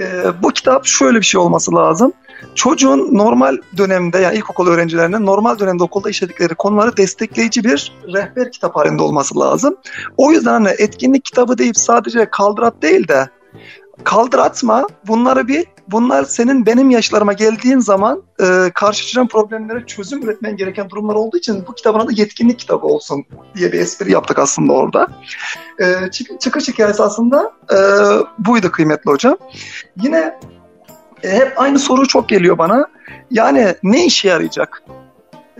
e, 0.00 0.24
bu 0.42 0.50
kitap 0.50 0.86
şöyle 0.86 1.18
bir 1.18 1.24
şey 1.24 1.40
olması 1.40 1.74
lazım. 1.74 2.12
Çocuğun 2.54 3.14
normal 3.14 3.56
dönemde 3.76 4.18
yani 4.18 4.36
ilkokul 4.36 4.68
öğrencilerinin 4.68 5.26
normal 5.26 5.58
dönemde 5.58 5.82
okulda 5.82 6.10
işledikleri 6.10 6.54
konuları 6.54 6.96
destekleyici 6.96 7.64
bir 7.64 7.92
rehber 8.14 8.52
kitap 8.52 8.76
halinde 8.76 9.02
olması 9.02 9.38
lazım. 9.38 9.76
O 10.16 10.32
yüzden 10.32 10.52
hani 10.52 10.68
etkinlik 10.78 11.24
kitabı 11.24 11.58
deyip 11.58 11.76
sadece 11.76 12.30
kaldırat 12.30 12.82
değil 12.82 13.08
de 13.08 13.28
kaldır 14.04 14.38
atma 14.38 14.86
bunları 15.06 15.48
bir 15.48 15.66
bunlar 15.90 16.24
senin 16.24 16.66
benim 16.66 16.90
yaşlarıma 16.90 17.32
geldiğin 17.32 17.78
zaman 17.78 18.22
e, 18.40 18.70
karşılaşacağın 18.74 19.26
problemlere 19.26 19.86
çözüm 19.86 20.22
üretmen 20.22 20.56
gereken 20.56 20.90
durumlar 20.90 21.14
olduğu 21.14 21.36
için 21.36 21.64
bu 21.66 21.74
kitabın 21.74 21.98
adı 21.98 22.12
yetkinlik 22.12 22.58
kitabı 22.58 22.86
olsun 22.86 23.24
diye 23.56 23.72
bir 23.72 23.80
espri 23.80 24.12
yaptık 24.12 24.38
aslında 24.38 24.72
orada. 24.72 25.08
E, 25.80 26.10
çık, 26.10 26.40
çıkış 26.40 26.68
hikayesi 26.68 27.02
aslında 27.02 27.52
e, 27.72 27.78
buydu 28.38 28.70
kıymetli 28.70 29.10
hocam. 29.10 29.36
Yine 30.02 30.38
e, 31.22 31.30
hep 31.30 31.60
aynı 31.60 31.78
soru 31.78 32.08
çok 32.08 32.28
geliyor 32.28 32.58
bana. 32.58 32.88
Yani 33.30 33.74
ne 33.82 34.04
işe 34.04 34.28
yarayacak? 34.28 34.82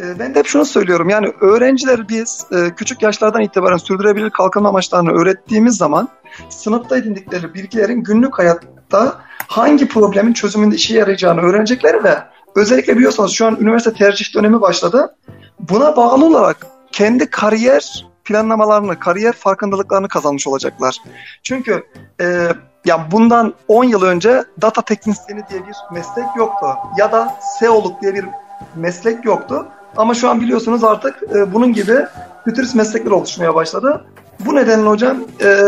E, 0.00 0.18
ben 0.18 0.34
de 0.34 0.38
hep 0.38 0.46
şunu 0.46 0.64
söylüyorum. 0.64 1.08
Yani 1.08 1.32
öğrenciler 1.40 2.08
biz 2.08 2.46
e, 2.52 2.74
küçük 2.74 3.02
yaşlardan 3.02 3.42
itibaren 3.42 3.76
sürdürebilir 3.76 4.30
kalkınma 4.30 4.68
amaçlarını 4.68 5.12
öğrettiğimiz 5.12 5.76
zaman 5.76 6.08
sınıfta 6.48 6.96
edindikleri 6.96 7.54
bilgilerin 7.54 8.02
günlük 8.02 8.38
hayatta 8.38 9.20
hangi 9.46 9.88
problemin 9.88 10.32
çözümünde 10.32 10.74
işe 10.74 10.94
yarayacağını 10.94 11.40
öğrenecekleri 11.40 12.04
ve 12.04 12.18
özellikle 12.56 12.96
biliyorsanız 12.96 13.30
şu 13.30 13.46
an 13.46 13.56
üniversite 13.60 13.92
tercih 13.92 14.34
dönemi 14.34 14.60
başladı. 14.60 15.14
Buna 15.60 15.96
bağlı 15.96 16.26
olarak 16.26 16.66
kendi 16.92 17.30
kariyer 17.30 18.06
planlamalarını, 18.24 18.98
kariyer 18.98 19.32
farkındalıklarını 19.32 20.08
kazanmış 20.08 20.46
olacaklar. 20.46 20.96
Çünkü 21.42 21.82
e, 22.20 22.48
ya 22.84 23.08
bundan 23.10 23.54
10 23.68 23.84
yıl 23.84 24.02
önce 24.02 24.44
data 24.62 24.82
teknisyeni 24.82 25.48
diye 25.50 25.60
bir 25.66 25.76
meslek 25.92 26.26
yoktu. 26.36 26.66
Ya 26.98 27.12
da 27.12 27.38
SEO'luk 27.58 28.02
diye 28.02 28.14
bir 28.14 28.24
meslek 28.76 29.24
yoktu. 29.24 29.66
Ama 29.98 30.14
şu 30.14 30.28
an 30.28 30.40
biliyorsunuz 30.40 30.84
artık 30.84 31.22
e, 31.34 31.54
bunun 31.54 31.72
gibi 31.72 32.06
fütürist 32.44 32.74
meslekler 32.74 33.10
oluşmaya 33.10 33.54
başladı. 33.54 34.04
Bu 34.40 34.54
nedenle 34.54 34.88
hocam 34.88 35.18
e, 35.42 35.58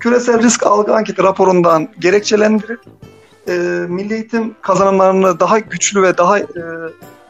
küresel 0.00 0.42
risk 0.42 0.66
algı 0.66 0.94
anketi 0.94 1.22
raporundan 1.22 1.88
gerekçelendirip 1.98 2.80
e, 3.48 3.52
milli 3.88 4.14
eğitim 4.14 4.54
kazanımlarını 4.62 5.40
daha 5.40 5.58
güçlü 5.58 6.02
ve 6.02 6.18
daha 6.18 6.38
e, 6.38 6.44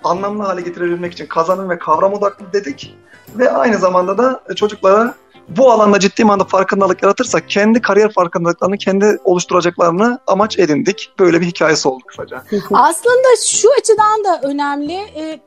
anlamlı 0.04 0.42
hale 0.42 0.60
getirebilmek 0.60 1.12
için 1.12 1.26
kazanım 1.26 1.70
ve 1.70 1.78
kavram 1.78 2.12
odaklı 2.12 2.52
dedik. 2.52 2.96
Ve 3.34 3.50
aynı 3.50 3.78
zamanda 3.78 4.18
da 4.18 4.42
çocuklara 4.56 5.14
bu 5.48 5.70
alanda 5.70 5.98
ciddi 5.98 6.24
manada 6.24 6.44
farkındalık 6.44 7.02
yaratırsak 7.02 7.48
kendi 7.48 7.80
kariyer 7.80 8.12
farkındalıklarını 8.12 8.78
kendi 8.78 9.18
oluşturacaklarını 9.24 10.18
amaç 10.26 10.58
edindik. 10.58 11.10
Böyle 11.18 11.40
bir 11.40 11.46
hikayesi 11.46 11.88
oldu 11.88 12.02
kısaca. 12.06 12.42
Aslında 12.72 13.28
şu 13.46 13.68
açıdan 13.78 14.24
da 14.24 14.48
önemli. 14.48 14.94
E, 14.94 15.40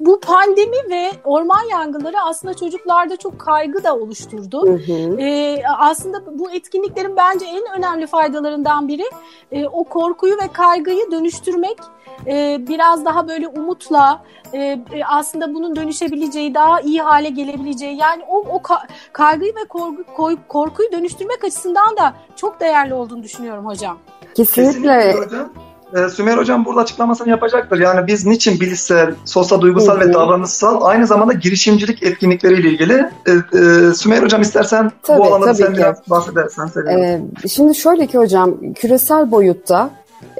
bu 0.00 0.20
pandemi 0.20 0.76
ve 0.90 1.10
orman 1.24 1.62
yangınları 1.70 2.20
aslında 2.20 2.54
çocuklarda 2.54 3.16
çok 3.16 3.38
kaygı 3.38 3.84
da 3.84 3.96
oluşturdu. 3.96 4.66
Hı 4.66 4.72
hı. 4.72 5.20
E, 5.20 5.62
aslında 5.78 6.38
bu 6.38 6.50
etkinliklerin 6.50 7.16
bence 7.16 7.46
en 7.46 7.78
önemli 7.78 8.06
faydalarından 8.06 8.88
biri 8.88 9.04
e, 9.52 9.66
o 9.66 9.84
korkuyu 9.84 10.34
ve 10.34 10.48
kaygıyı 10.52 11.10
dönüştürmek 11.10 11.78
e, 12.26 12.56
biraz 12.68 13.04
daha 13.04 13.28
böyle 13.28 13.48
umutla 13.48 14.22
e, 14.52 14.58
e, 14.58 15.04
aslında 15.08 15.54
bunun 15.54 15.76
dönüşebileceği, 15.76 16.54
daha 16.54 16.80
iyi 16.80 17.02
hale 17.02 17.28
gelebileceği 17.28 17.96
yani 17.96 18.22
o, 18.28 18.38
o 18.38 18.56
ka- 18.56 18.88
kaygıyı 19.12 19.54
ve 19.54 19.64
korku, 19.68 20.36
korkuyu 20.48 20.92
dönüştürmek 20.92 21.44
açısından 21.44 21.96
da 21.96 22.14
çok 22.36 22.60
değerli 22.60 22.94
olduğunu 22.94 23.22
düşünüyorum 23.22 23.66
hocam. 23.66 23.98
Kesinlikle. 24.34 24.72
Kesinlikle 24.72 25.24
hocam. 25.24 25.52
Ee, 25.94 26.08
Sümer 26.08 26.36
Hocam 26.36 26.64
burada 26.64 26.80
açıklamasını 26.80 27.28
yapacaktır. 27.28 27.80
Yani 27.80 28.06
biz 28.06 28.26
niçin 28.26 28.60
bilişsel, 28.60 29.14
sosyal, 29.24 29.60
duygusal 29.60 30.00
ve 30.00 30.12
davranışsal 30.12 30.82
aynı 30.82 31.06
zamanda 31.06 31.32
girişimcilik 31.32 32.02
etkinlikleriyle 32.02 32.68
ilgili. 32.68 33.10
E, 33.26 33.32
e, 33.32 33.94
Sümer 33.94 34.22
Hocam 34.22 34.42
istersen 34.42 34.92
tabii, 35.02 35.18
bu 35.18 35.24
alanda 35.24 35.54
sen 35.54 35.72
ki. 35.72 35.78
biraz 35.78 36.10
bahsedersen. 36.10 36.70
Ee, 36.88 37.22
şimdi 37.48 37.74
şöyle 37.74 38.06
ki 38.06 38.18
hocam 38.18 38.72
küresel 38.74 39.30
boyutta 39.30 39.90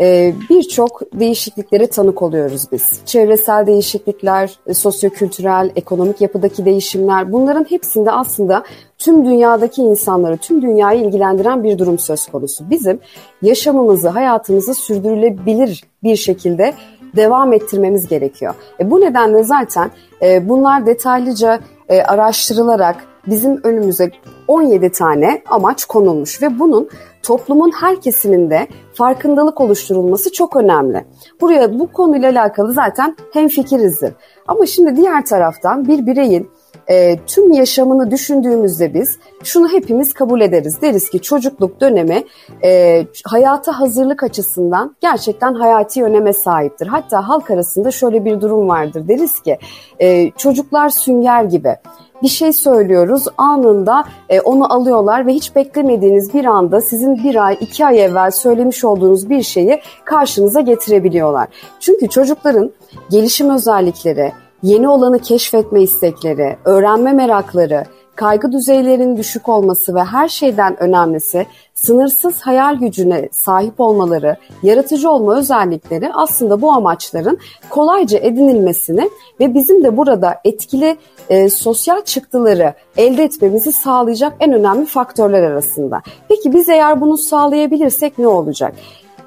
e, 0.00 0.34
birçok 0.50 1.02
değişikliklere 1.12 1.86
tanık 1.86 2.22
oluyoruz 2.22 2.62
biz. 2.72 3.00
Çevresel 3.06 3.66
değişiklikler, 3.66 4.58
e, 4.66 4.74
sosyokültürel, 4.74 5.70
ekonomik 5.76 6.20
yapıdaki 6.20 6.64
değişimler 6.64 7.32
bunların 7.32 7.66
hepsinde 7.68 8.10
aslında 8.10 8.64
tüm 9.04 9.24
dünyadaki 9.24 9.82
insanları, 9.82 10.36
tüm 10.36 10.62
dünyayı 10.62 11.00
ilgilendiren 11.04 11.64
bir 11.64 11.78
durum 11.78 11.98
söz 11.98 12.26
konusu. 12.26 12.70
Bizim 12.70 13.00
yaşamımızı, 13.42 14.08
hayatımızı 14.08 14.74
sürdürülebilir 14.74 15.84
bir 16.02 16.16
şekilde 16.16 16.74
devam 17.16 17.52
ettirmemiz 17.52 18.08
gerekiyor. 18.08 18.54
E, 18.80 18.90
bu 18.90 19.00
nedenle 19.00 19.44
zaten 19.44 19.90
e, 20.22 20.48
bunlar 20.48 20.86
detaylıca 20.86 21.60
e, 21.88 22.02
araştırılarak 22.02 22.96
bizim 23.26 23.60
önümüze 23.64 24.10
17 24.48 24.92
tane 24.92 25.42
amaç 25.46 25.84
konulmuş 25.84 26.42
ve 26.42 26.58
bunun 26.58 26.88
toplumun 27.22 27.72
her 27.80 28.00
kesiminde 28.00 28.66
farkındalık 28.94 29.60
oluşturulması 29.60 30.32
çok 30.32 30.56
önemli. 30.56 31.04
Buraya 31.40 31.78
bu 31.78 31.92
konuyla 31.92 32.30
alakalı 32.30 32.72
zaten 32.72 33.16
hem 33.32 33.48
fikirizdir. 33.48 34.12
Ama 34.48 34.66
şimdi 34.66 34.96
diğer 34.96 35.26
taraftan 35.26 35.88
bir 35.88 36.06
bireyin 36.06 36.50
e, 36.90 37.18
tüm 37.26 37.52
yaşamını 37.52 38.10
düşündüğümüzde 38.10 38.94
biz 38.94 39.18
şunu 39.44 39.72
hepimiz 39.72 40.14
kabul 40.14 40.40
ederiz. 40.40 40.82
Deriz 40.82 41.10
ki 41.10 41.20
çocukluk 41.20 41.80
dönemi 41.80 42.24
e, 42.64 43.02
hayata 43.24 43.80
hazırlık 43.80 44.22
açısından 44.22 44.96
gerçekten 45.00 45.54
hayati 45.54 46.04
öneme 46.04 46.32
sahiptir. 46.32 46.86
Hatta 46.86 47.28
halk 47.28 47.50
arasında 47.50 47.90
şöyle 47.90 48.24
bir 48.24 48.40
durum 48.40 48.68
vardır. 48.68 49.08
Deriz 49.08 49.40
ki 49.40 49.58
e, 50.00 50.30
çocuklar 50.30 50.88
sünger 50.88 51.44
gibi 51.44 51.76
bir 52.22 52.28
şey 52.28 52.52
söylüyoruz 52.52 53.24
anında 53.38 54.04
e, 54.28 54.40
onu 54.40 54.72
alıyorlar 54.72 55.26
ve 55.26 55.32
hiç 55.32 55.56
beklemediğiniz 55.56 56.34
bir 56.34 56.44
anda 56.44 56.80
sizin 56.80 57.24
bir 57.24 57.46
ay 57.46 57.56
iki 57.60 57.86
ay 57.86 58.04
evvel 58.04 58.30
söylemiş 58.30 58.84
olduğunuz 58.84 59.30
bir 59.30 59.42
şeyi 59.42 59.80
karşınıza 60.04 60.60
getirebiliyorlar. 60.60 61.48
Çünkü 61.80 62.08
çocukların 62.08 62.70
gelişim 63.10 63.50
özellikleri, 63.50 64.32
yeni 64.64 64.88
olanı 64.88 65.18
keşfetme 65.18 65.82
istekleri, 65.82 66.56
öğrenme 66.64 67.12
merakları, 67.12 67.84
kaygı 68.14 68.52
düzeylerinin 68.52 69.16
düşük 69.16 69.48
olması 69.48 69.94
ve 69.94 70.04
her 70.04 70.28
şeyden 70.28 70.82
önemlisi 70.82 71.46
sınırsız 71.74 72.40
hayal 72.40 72.74
gücüne 72.74 73.28
sahip 73.32 73.80
olmaları, 73.80 74.36
yaratıcı 74.62 75.10
olma 75.10 75.38
özellikleri 75.38 76.12
aslında 76.14 76.62
bu 76.62 76.72
amaçların 76.72 77.38
kolayca 77.70 78.18
edinilmesini 78.18 79.10
ve 79.40 79.54
bizim 79.54 79.84
de 79.84 79.96
burada 79.96 80.40
etkili 80.44 80.96
e, 81.28 81.50
sosyal 81.50 82.04
çıktıları 82.04 82.74
elde 82.96 83.24
etmemizi 83.24 83.72
sağlayacak 83.72 84.32
en 84.40 84.52
önemli 84.52 84.86
faktörler 84.86 85.42
arasında. 85.42 86.02
Peki 86.28 86.52
biz 86.52 86.68
eğer 86.68 87.00
bunu 87.00 87.16
sağlayabilirsek 87.16 88.18
ne 88.18 88.28
olacak? 88.28 88.74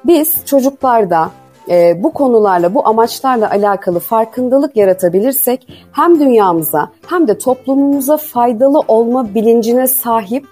Biz 0.04 0.44
çocuklarda 0.44 1.30
e, 1.70 2.02
bu 2.02 2.12
konularla, 2.12 2.74
bu 2.74 2.88
amaçlarla 2.88 3.50
alakalı 3.50 4.00
farkındalık 4.00 4.76
yaratabilirsek 4.76 5.68
hem 5.92 6.20
dünyamıza 6.20 6.88
hem 7.06 7.28
de 7.28 7.38
toplumumuza 7.38 8.16
faydalı 8.16 8.80
olma 8.88 9.34
bilincine 9.34 9.86
sahip 9.86 10.46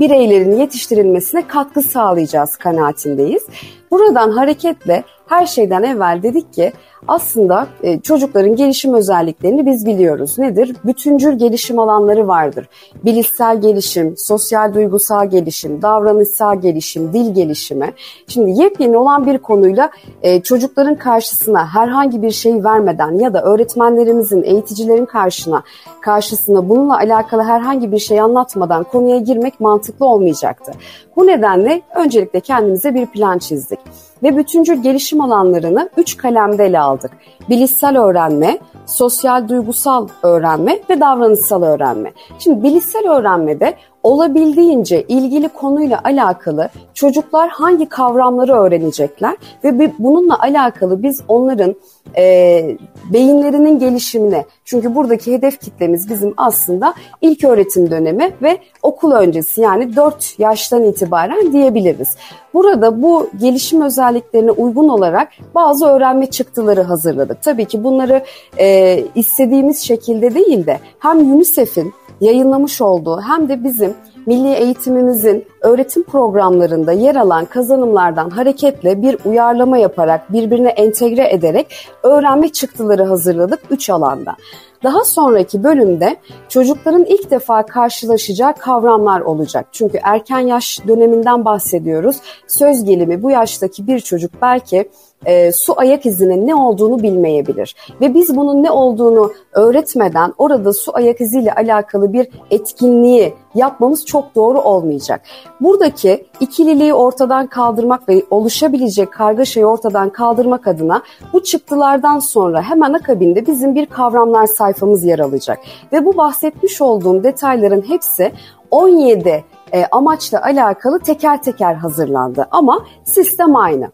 bireylerin 0.00 0.56
yetiştirilmesine 0.56 1.46
katkı 1.46 1.82
sağlayacağız 1.82 2.56
kanaatindeyiz. 2.56 3.42
Buradan 3.90 4.30
hareketle 4.30 5.04
her 5.26 5.46
şeyden 5.46 5.82
evvel 5.82 6.22
dedik 6.22 6.52
ki 6.52 6.72
aslında 7.08 7.66
e, 7.82 8.00
çocukların 8.00 8.56
gelişim 8.56 8.94
özelliklerini 8.94 9.66
biz 9.66 9.86
biliyoruz. 9.86 10.38
Nedir? 10.38 10.76
Bütüncül 10.84 11.38
gelişim 11.38 11.78
alanları 11.78 12.28
vardır. 12.28 12.68
Bilişsel 13.04 13.60
gelişim, 13.60 14.14
sosyal 14.16 14.74
duygusal 14.74 15.30
gelişim, 15.30 15.82
davranışsal 15.82 16.60
gelişim, 16.60 17.12
dil 17.12 17.34
gelişimi. 17.34 17.92
Şimdi 18.28 18.62
yepyeni 18.62 18.96
olan 18.96 19.26
bir 19.26 19.38
konuyla 19.38 19.90
e, 20.22 20.42
çocukların 20.42 20.94
karşısına 20.94 21.66
herhangi 21.66 22.22
bir 22.22 22.30
şey 22.30 22.64
vermeden 22.64 23.18
ya 23.18 23.34
da 23.34 23.42
öğretmenlerimizin, 23.42 24.42
eğiticilerin 24.42 25.06
karşına 25.06 25.62
karşısına 26.00 26.68
bununla 26.68 26.96
alakalı 26.96 27.42
herhangi 27.42 27.92
bir 27.92 27.98
şey 27.98 28.20
anlatmadan 28.20 28.84
konuya 28.84 29.18
girmek 29.18 29.60
mantıklı 29.60 30.06
olmayacaktı. 30.06 30.72
Bu 31.16 31.26
nedenle 31.26 31.82
öncelikle 31.96 32.40
kendimize 32.40 32.94
bir 32.94 33.06
plan 33.06 33.38
çizdik 33.38 33.78
ve 34.22 34.36
bütüncül 34.36 34.82
gelişim 34.82 35.20
alanlarını 35.20 35.90
üç 35.96 36.16
kalemde 36.16 36.64
ele 36.64 36.80
aldık. 36.80 37.10
Bilişsel 37.48 37.98
öğrenme, 37.98 38.58
sosyal 38.86 39.48
duygusal 39.48 40.08
öğrenme 40.22 40.78
ve 40.90 41.00
davranışsal 41.00 41.62
öğrenme. 41.62 42.12
Şimdi 42.38 42.62
bilişsel 42.62 43.10
öğrenmede 43.10 43.74
olabildiğince 44.02 45.02
ilgili 45.02 45.48
konuyla 45.48 46.00
alakalı 46.04 46.68
çocuklar 46.94 47.48
hangi 47.48 47.88
kavramları 47.88 48.52
öğrenecekler 48.52 49.36
ve 49.64 49.92
bununla 49.98 50.38
alakalı 50.40 51.02
biz 51.02 51.22
onların 51.28 51.74
e, 52.16 52.76
beyinlerinin 53.12 53.78
gelişimine 53.78 54.44
çünkü 54.64 54.94
buradaki 54.94 55.32
hedef 55.32 55.60
kitlemiz 55.60 56.10
bizim 56.10 56.34
aslında 56.36 56.94
ilk 57.20 57.44
öğretim 57.44 57.90
dönemi 57.90 58.30
ve 58.42 58.58
okul 58.82 59.12
öncesi 59.12 59.60
yani 59.60 59.96
4 59.96 60.34
yaştan 60.38 60.84
itibaren 60.84 61.52
diyebiliriz. 61.52 62.16
Burada 62.54 63.02
bu 63.02 63.30
gelişim 63.40 63.82
özelliklerine 63.82 64.50
uygun 64.50 64.88
olarak 64.88 65.28
bazı 65.54 65.86
öğrenme 65.86 66.26
çıktıları 66.26 66.82
hazırladık. 66.82 67.42
Tabii 67.42 67.64
ki 67.64 67.84
bunları 67.84 68.24
e, 68.58 68.98
istediğimiz 69.14 69.80
şekilde 69.80 70.34
değil 70.34 70.66
de 70.66 70.80
hem 70.98 71.34
UNICEF'in 71.34 71.92
yayınlamış 72.20 72.80
olduğu 72.80 73.20
hem 73.20 73.48
de 73.48 73.64
bizim 73.92 74.12
milli 74.26 74.54
eğitimimizin 74.54 75.44
öğretim 75.60 76.02
programlarında 76.02 76.92
yer 76.92 77.14
alan 77.14 77.44
kazanımlardan 77.44 78.30
hareketle 78.30 79.02
bir 79.02 79.18
uyarlama 79.24 79.78
yaparak 79.78 80.32
birbirine 80.32 80.68
entegre 80.68 81.32
ederek 81.32 81.88
öğrenme 82.02 82.48
çıktıları 82.48 83.04
hazırladık 83.04 83.60
3 83.70 83.90
alanda. 83.90 84.36
Daha 84.82 85.04
sonraki 85.04 85.64
bölümde 85.64 86.16
çocukların 86.48 87.04
ilk 87.04 87.30
defa 87.30 87.66
karşılaşacağı 87.66 88.54
kavramlar 88.54 89.20
olacak. 89.20 89.66
Çünkü 89.72 89.98
erken 90.02 90.40
yaş 90.40 90.80
döneminden 90.88 91.44
bahsediyoruz. 91.44 92.16
Söz 92.46 92.84
gelimi 92.84 93.22
bu 93.22 93.30
yaştaki 93.30 93.86
bir 93.86 94.00
çocuk 94.00 94.32
belki 94.42 94.88
e, 95.26 95.52
su 95.52 95.74
ayak 95.76 96.06
izinin 96.06 96.46
ne 96.46 96.54
olduğunu 96.54 97.02
bilmeyebilir. 97.02 97.76
Ve 98.00 98.14
biz 98.14 98.36
bunun 98.36 98.62
ne 98.62 98.70
olduğunu 98.70 99.32
öğretmeden 99.52 100.32
orada 100.38 100.72
su 100.72 100.96
ayak 100.96 101.20
iziyle 101.20 101.52
alakalı 101.54 102.12
bir 102.12 102.28
etkinliği 102.50 103.34
yapmamız 103.54 104.06
çok 104.06 104.34
doğru 104.34 104.60
olmayacak. 104.60 105.20
Buradaki 105.60 106.26
ikililiği 106.40 106.94
ortadan 106.94 107.46
kaldırmak 107.46 108.08
ve 108.08 108.22
oluşabilecek 108.30 109.12
kargaşayı 109.12 109.66
ortadan 109.66 110.10
kaldırmak 110.10 110.66
adına 110.66 111.02
bu 111.32 111.42
çıktılardan 111.42 112.18
sonra 112.18 112.62
hemen 112.62 112.92
akabinde 112.92 113.46
bizim 113.46 113.74
bir 113.74 113.86
kavramlar 113.86 114.46
sayfamız 114.46 115.04
yer 115.04 115.18
alacak. 115.18 115.58
Ve 115.92 116.04
bu 116.04 116.16
bahsetmiş 116.16 116.82
olduğum 116.82 117.24
detayların 117.24 117.84
hepsi 117.88 118.32
17 118.70 119.44
e, 119.72 119.86
amaçla 119.86 120.42
alakalı 120.42 120.98
teker 120.98 121.42
teker 121.42 121.74
hazırlandı 121.74 122.48
ama 122.50 122.84
sistem 123.04 123.56
aynı. 123.56 123.90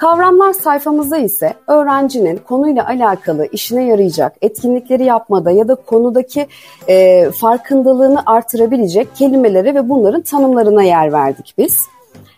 Kavramlar 0.00 0.52
sayfamızda 0.52 1.18
ise 1.18 1.54
öğrencinin 1.66 2.36
konuyla 2.36 2.86
alakalı 2.86 3.46
işine 3.52 3.84
yarayacak 3.84 4.36
etkinlikleri 4.42 5.04
yapmada 5.04 5.50
ya 5.50 5.68
da 5.68 5.74
konudaki 5.74 6.46
e, 6.88 7.30
farkındalığını 7.30 8.22
artırabilecek 8.26 9.16
kelimelere 9.16 9.74
ve 9.74 9.88
bunların 9.88 10.20
tanımlarına 10.20 10.82
yer 10.82 11.12
verdik 11.12 11.54
biz. 11.58 11.82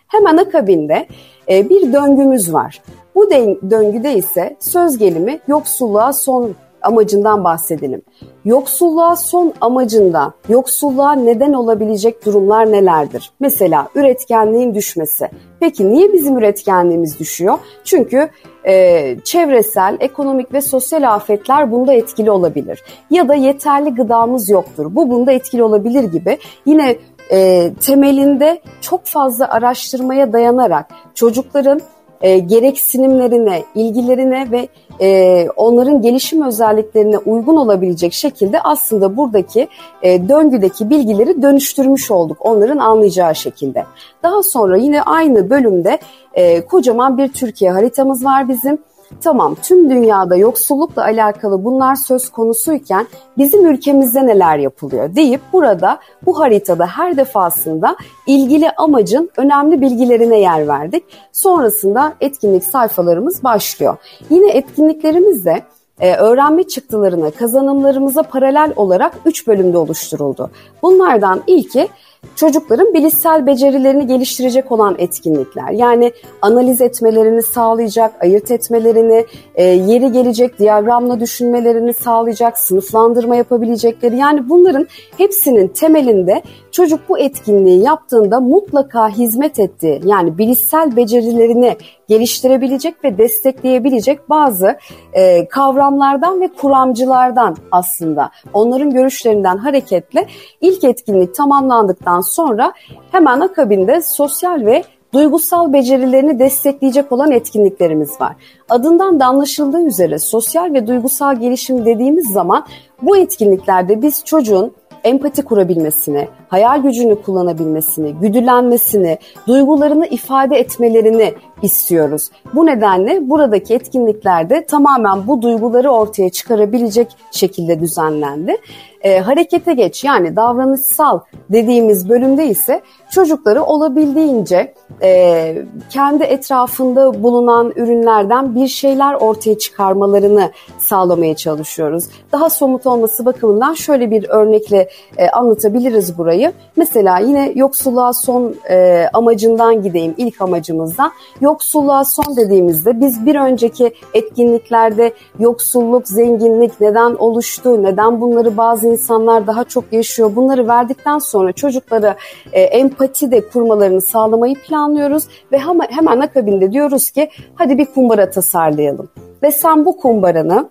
Hemen 0.07 0.37
akabinde 0.37 1.07
e, 1.49 1.69
bir 1.69 1.93
döngümüz 1.93 2.53
var. 2.53 2.81
Bu 3.15 3.29
döngüde 3.69 4.15
ise 4.15 4.57
söz 4.59 4.97
gelimi 4.97 5.39
yoksulluğa 5.47 6.13
son 6.13 6.55
amacından 6.83 7.43
bahsedelim. 7.43 8.01
Yoksulluğa 8.45 9.15
son 9.15 9.53
amacında 9.61 10.33
yoksulluğa 10.49 11.15
neden 11.15 11.53
olabilecek 11.53 12.25
durumlar 12.25 12.71
nelerdir? 12.71 13.31
Mesela 13.39 13.87
üretkenliğin 13.95 14.75
düşmesi. 14.75 15.29
Peki 15.59 15.89
niye 15.89 16.13
bizim 16.13 16.37
üretkenliğimiz 16.37 17.19
düşüyor? 17.19 17.57
Çünkü 17.83 18.29
e, 18.67 19.15
çevresel, 19.23 19.97
ekonomik 19.99 20.53
ve 20.53 20.61
sosyal 20.61 21.13
afetler 21.13 21.71
bunda 21.71 21.93
etkili 21.93 22.31
olabilir. 22.31 22.83
Ya 23.09 23.27
da 23.27 23.33
yeterli 23.33 23.95
gıdamız 23.95 24.49
yoktur. 24.49 24.95
Bu 24.95 25.09
bunda 25.09 25.31
etkili 25.31 25.63
olabilir 25.63 26.03
gibi. 26.03 26.37
Yine 26.65 26.97
e, 27.31 27.71
temelinde 27.81 28.61
çok 28.81 29.05
fazla 29.05 29.49
araştırmaya 29.49 30.33
dayanarak 30.33 30.87
çocukların 31.15 31.81
e, 32.23 32.37
gereksinimlerine, 32.37 33.63
ilgilerine 33.75 34.47
ve 34.51 34.67
e, 35.01 35.47
onların 35.55 36.01
gelişim 36.01 36.41
özelliklerine 36.41 37.17
uygun 37.17 37.55
olabilecek 37.55 38.13
şekilde 38.13 38.61
aslında 38.61 39.17
buradaki 39.17 39.67
e, 40.01 40.29
döngüdeki 40.29 40.89
bilgileri 40.89 41.41
dönüştürmüş 41.41 42.11
olduk 42.11 42.37
onların 42.39 42.77
anlayacağı 42.77 43.35
şekilde. 43.35 43.85
Daha 44.23 44.43
sonra 44.43 44.77
yine 44.77 45.01
aynı 45.01 45.49
bölümde 45.49 45.99
e, 46.33 46.65
kocaman 46.65 47.17
bir 47.17 47.27
Türkiye 47.27 47.71
haritamız 47.71 48.25
var 48.25 48.49
bizim 48.49 48.77
Tamam 49.21 49.55
tüm 49.63 49.89
dünyada 49.89 50.35
yoksullukla 50.35 51.03
alakalı 51.03 51.63
bunlar 51.63 51.95
söz 51.95 52.29
konusuyken 52.29 53.07
bizim 53.37 53.65
ülkemizde 53.65 54.27
neler 54.27 54.57
yapılıyor 54.57 55.15
deyip 55.15 55.41
burada 55.53 55.99
bu 56.25 56.39
haritada 56.39 56.85
her 56.85 57.17
defasında 57.17 57.95
ilgili 58.27 58.71
amacın 58.71 59.29
önemli 59.37 59.81
bilgilerine 59.81 60.39
yer 60.39 60.67
verdik. 60.67 61.03
Sonrasında 61.31 62.13
etkinlik 62.21 62.63
sayfalarımız 62.63 63.43
başlıyor. 63.43 63.97
Yine 64.29 64.51
etkinliklerimizde 64.51 65.63
e, 65.99 66.15
öğrenme 66.15 66.63
çıktılarına, 66.63 67.31
kazanımlarımıza 67.31 68.23
paralel 68.23 68.73
olarak 68.75 69.13
3 69.25 69.47
bölümde 69.47 69.77
oluşturuldu. 69.77 70.51
Bunlardan 70.81 71.43
ilki 71.47 71.87
çocukların 72.35 72.93
bilişsel 72.93 73.45
becerilerini 73.45 74.07
geliştirecek 74.07 74.71
olan 74.71 74.95
etkinlikler. 74.97 75.69
Yani 75.69 76.11
analiz 76.41 76.81
etmelerini 76.81 77.41
sağlayacak, 77.41 78.23
ayırt 78.23 78.51
etmelerini, 78.51 79.25
e, 79.55 79.63
yeri 79.63 80.11
gelecek 80.11 80.59
diyagramla 80.59 81.19
düşünmelerini 81.19 81.93
sağlayacak, 81.93 82.57
sınıflandırma 82.57 83.35
yapabilecekleri. 83.35 84.17
Yani 84.17 84.49
bunların 84.49 84.87
hepsinin 85.17 85.67
temelinde 85.67 86.41
çocuk 86.71 86.99
bu 87.09 87.19
etkinliği 87.19 87.83
yaptığında 87.83 88.39
mutlaka 88.39 89.09
hizmet 89.09 89.59
ettiği 89.59 90.01
yani 90.05 90.37
bilişsel 90.37 90.95
becerilerini 90.95 91.77
geliştirebilecek 92.07 93.03
ve 93.03 93.17
destekleyebilecek 93.17 94.29
bazı 94.29 94.77
e, 95.13 95.47
kavramlardan 95.47 96.41
ve 96.41 96.47
kuramcılardan 96.47 97.55
aslında 97.71 98.29
onların 98.53 98.89
görüşlerinden 98.89 99.57
hareketle 99.57 100.27
ilk 100.61 100.83
etkinlik 100.83 101.35
tamamlandıktan 101.35 102.12
sonra 102.21 102.73
hemen 103.11 103.39
akabinde 103.39 104.01
sosyal 104.01 104.65
ve 104.65 104.83
duygusal 105.13 105.73
becerilerini 105.73 106.39
destekleyecek 106.39 107.11
olan 107.11 107.31
etkinliklerimiz 107.31 108.21
var. 108.21 108.35
Adından 108.69 109.19
da 109.19 109.25
anlaşıldığı 109.25 109.81
üzere 109.81 110.19
sosyal 110.19 110.73
ve 110.73 110.87
duygusal 110.87 111.35
gelişim 111.35 111.85
dediğimiz 111.85 112.31
zaman 112.31 112.65
bu 113.01 113.17
etkinliklerde 113.17 114.01
biz 114.01 114.25
çocuğun 114.25 114.73
empati 115.03 115.41
kurabilmesini, 115.41 116.27
hayal 116.53 116.81
gücünü 116.81 117.21
kullanabilmesini, 117.21 118.13
güdülenmesini, 118.13 119.17
duygularını 119.47 120.07
ifade 120.07 120.55
etmelerini 120.55 121.33
istiyoruz. 121.61 122.29
Bu 122.53 122.65
nedenle 122.65 123.29
buradaki 123.29 123.73
etkinliklerde 123.73 124.65
tamamen 124.65 125.27
bu 125.27 125.41
duyguları 125.41 125.91
ortaya 125.91 126.29
çıkarabilecek 126.29 127.07
şekilde 127.31 127.79
düzenlendi. 127.79 128.57
E, 129.01 129.19
harekete 129.19 129.73
geç 129.73 130.03
yani 130.03 130.35
davranışsal 130.35 131.19
dediğimiz 131.49 132.09
bölümde 132.09 132.47
ise 132.47 132.81
çocukları 133.11 133.63
olabildiğince 133.63 134.73
e, 135.01 135.55
kendi 135.89 136.23
etrafında 136.23 137.23
bulunan 137.23 137.73
ürünlerden 137.75 138.55
bir 138.55 138.67
şeyler 138.67 139.13
ortaya 139.13 139.57
çıkarmalarını 139.57 140.51
sağlamaya 140.79 141.35
çalışıyoruz. 141.35 142.03
Daha 142.31 142.49
somut 142.49 142.87
olması 142.87 143.25
bakımından 143.25 143.73
şöyle 143.73 144.11
bir 144.11 144.29
örnekle 144.29 144.89
e, 145.17 145.29
anlatabiliriz 145.29 146.17
burayı. 146.17 146.42
Mesela 146.75 147.19
yine 147.19 147.51
yoksulluğa 147.55 148.13
son 148.13 148.55
e, 148.69 149.07
amacından 149.13 149.83
gideyim 149.83 150.13
ilk 150.17 150.41
amacımızdan. 150.41 151.11
Yoksulluğa 151.41 152.05
son 152.05 152.37
dediğimizde 152.37 152.99
biz 152.99 153.25
bir 153.25 153.35
önceki 153.35 153.93
etkinliklerde 154.13 155.13
yoksulluk, 155.39 156.07
zenginlik 156.07 156.81
neden 156.81 157.15
oluştu, 157.15 157.83
neden 157.83 158.21
bunları 158.21 158.57
bazı 158.57 158.87
insanlar 158.87 159.47
daha 159.47 159.63
çok 159.63 159.93
yaşıyor 159.93 160.35
bunları 160.35 160.67
verdikten 160.67 161.19
sonra 161.19 161.51
çocuklara 161.51 162.15
e, 162.51 162.61
empati 162.61 163.31
de 163.31 163.49
kurmalarını 163.49 164.01
sağlamayı 164.01 164.55
planlıyoruz 164.55 165.23
ve 165.51 165.57
hemen, 165.57 165.87
hemen 165.89 166.19
akabinde 166.19 166.71
diyoruz 166.71 167.11
ki 167.11 167.29
hadi 167.55 167.77
bir 167.77 167.85
kumbara 167.85 168.29
tasarlayalım. 168.29 169.09
Ve 169.43 169.51
sen 169.51 169.85
bu 169.85 169.97
kumbaranı 169.97 170.69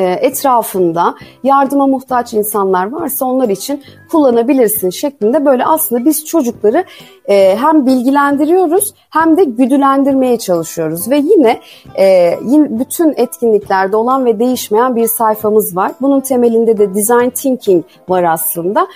etrafında 0.00 1.14
yardıma 1.42 1.86
muhtaç 1.86 2.34
insanlar 2.34 2.92
varsa 2.92 3.26
onlar 3.26 3.48
için 3.48 3.82
kullanabilirsin 4.10 4.90
şeklinde 4.90 5.44
böyle 5.44 5.64
aslında 5.64 6.04
biz 6.04 6.24
çocukları 6.24 6.84
e, 7.28 7.56
hem 7.56 7.86
bilgilendiriyoruz 7.86 8.94
hem 9.10 9.36
de 9.36 9.44
güdülendirmeye 9.44 10.38
çalışıyoruz 10.38 11.10
ve 11.10 11.16
yine 11.16 11.60
e, 11.98 12.38
yine 12.44 12.78
bütün 12.80 13.14
etkinliklerde 13.16 13.96
olan 13.96 14.24
ve 14.24 14.38
değişmeyen 14.38 14.96
bir 14.96 15.06
sayfamız 15.06 15.76
var. 15.76 15.92
Bunun 16.00 16.20
temelinde 16.20 16.78
de 16.78 16.94
design 16.94 17.28
thinking 17.28 17.84
var 18.08 18.22
aslında. 18.22 18.86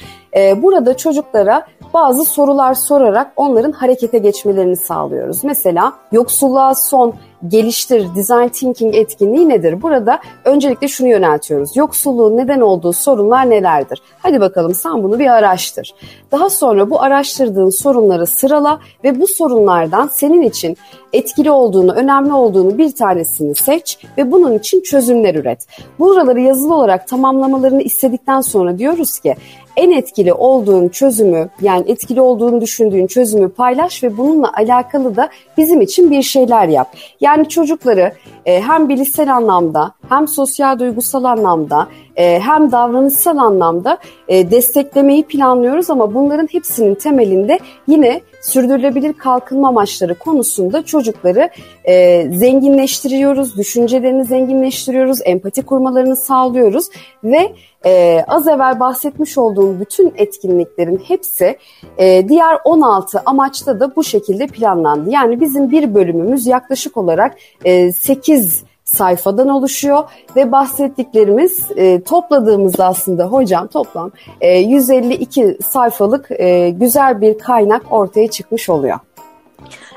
burada 0.62 0.96
çocuklara 0.96 1.66
bazı 1.94 2.24
sorular 2.24 2.74
sorarak 2.74 3.32
onların 3.36 3.72
harekete 3.72 4.18
geçmelerini 4.18 4.76
sağlıyoruz. 4.76 5.44
Mesela 5.44 5.92
yoksulluğa 6.12 6.74
son 6.74 7.14
geliştir, 7.48 8.14
design 8.16 8.48
thinking 8.48 8.96
etkinliği 8.96 9.48
nedir? 9.48 9.82
Burada 9.82 10.18
öncelikle 10.44 10.88
şunu 10.88 11.08
yöneltiyoruz. 11.08 11.76
Yoksulluğun 11.76 12.36
neden 12.36 12.60
olduğu 12.60 12.92
sorunlar 12.92 13.50
nelerdir? 13.50 14.02
Hadi 14.18 14.40
bakalım 14.40 14.74
sen 14.74 15.02
bunu 15.02 15.18
bir 15.18 15.26
araştır. 15.26 15.94
Daha 16.32 16.50
sonra 16.50 16.90
bu 16.90 17.02
araştırdığın 17.02 17.70
sorunları 17.70 18.26
sırala 18.26 18.80
ve 19.04 19.20
bu 19.20 19.26
sorunlardan 19.26 20.08
senin 20.08 20.42
için 20.42 20.76
etkili 21.12 21.50
olduğunu, 21.50 21.92
önemli 21.92 22.32
olduğunu 22.32 22.78
bir 22.78 22.94
tanesini 22.94 23.54
seç 23.54 23.98
ve 24.18 24.32
bunun 24.32 24.58
için 24.58 24.80
çözümler 24.80 25.34
üret. 25.34 25.66
Buraları 25.98 26.40
yazılı 26.40 26.74
olarak 26.74 27.08
tamamlamalarını 27.08 27.82
istedikten 27.82 28.40
sonra 28.40 28.78
diyoruz 28.78 29.18
ki 29.18 29.36
en 29.76 29.90
etkili 29.90 30.32
olduğun 30.32 30.88
çözümü 30.88 31.48
yani 31.60 31.90
etkili 31.90 32.20
olduğunu 32.20 32.60
düşündüğün 32.60 33.06
çözümü 33.06 33.48
paylaş 33.48 34.02
ve 34.02 34.16
bununla 34.18 34.52
alakalı 34.56 35.16
da 35.16 35.28
bizim 35.56 35.80
için 35.80 36.10
bir 36.10 36.22
şeyler 36.22 36.68
yap. 36.68 36.96
Yani 37.20 37.48
çocukları 37.48 38.12
e, 38.46 38.60
hem 38.60 38.88
bilişsel 38.88 39.34
anlamda 39.36 39.92
hem 40.08 40.28
sosyal 40.28 40.78
duygusal 40.78 41.24
anlamda 41.24 41.88
e, 42.16 42.40
hem 42.40 42.72
davranışsal 42.72 43.36
anlamda 43.36 43.98
e, 44.28 44.50
desteklemeyi 44.50 45.22
planlıyoruz 45.22 45.90
ama 45.90 46.14
bunların 46.14 46.48
hepsinin 46.52 46.94
temelinde 46.94 47.58
yine 47.88 48.20
sürdürülebilir 48.46 49.12
kalkınma 49.12 49.68
amaçları 49.68 50.18
konusunda 50.18 50.84
çocukları 50.84 51.50
e, 51.84 52.26
zenginleştiriyoruz, 52.32 53.56
düşüncelerini 53.56 54.24
zenginleştiriyoruz, 54.24 55.18
empati 55.24 55.62
kurmalarını 55.62 56.16
sağlıyoruz 56.16 56.86
ve 57.24 57.52
e, 57.86 58.24
az 58.28 58.48
evvel 58.48 58.80
bahsetmiş 58.80 59.38
olduğum 59.38 59.80
bütün 59.80 60.12
etkinliklerin 60.16 61.02
hepsi 61.08 61.58
e, 61.98 62.28
diğer 62.28 62.58
16 62.64 63.22
amaçta 63.26 63.80
da 63.80 63.96
bu 63.96 64.04
şekilde 64.04 64.46
planlandı. 64.46 65.10
Yani 65.10 65.40
bizim 65.40 65.70
bir 65.70 65.94
bölümümüz 65.94 66.46
yaklaşık 66.46 66.96
olarak 66.96 67.36
e, 67.64 67.92
8 67.92 68.64
sayfadan 68.86 69.48
oluşuyor 69.48 70.04
ve 70.36 70.52
bahsettiklerimiz 70.52 71.66
e, 71.76 72.02
topladığımızda 72.02 72.86
aslında 72.86 73.24
hocam 73.24 73.66
toplam 73.66 74.10
e, 74.40 74.58
152 74.58 75.58
sayfalık 75.68 76.30
e, 76.30 76.70
güzel 76.70 77.20
bir 77.20 77.38
kaynak 77.38 77.82
ortaya 77.90 78.30
çıkmış 78.30 78.68
oluyor. 78.68 78.98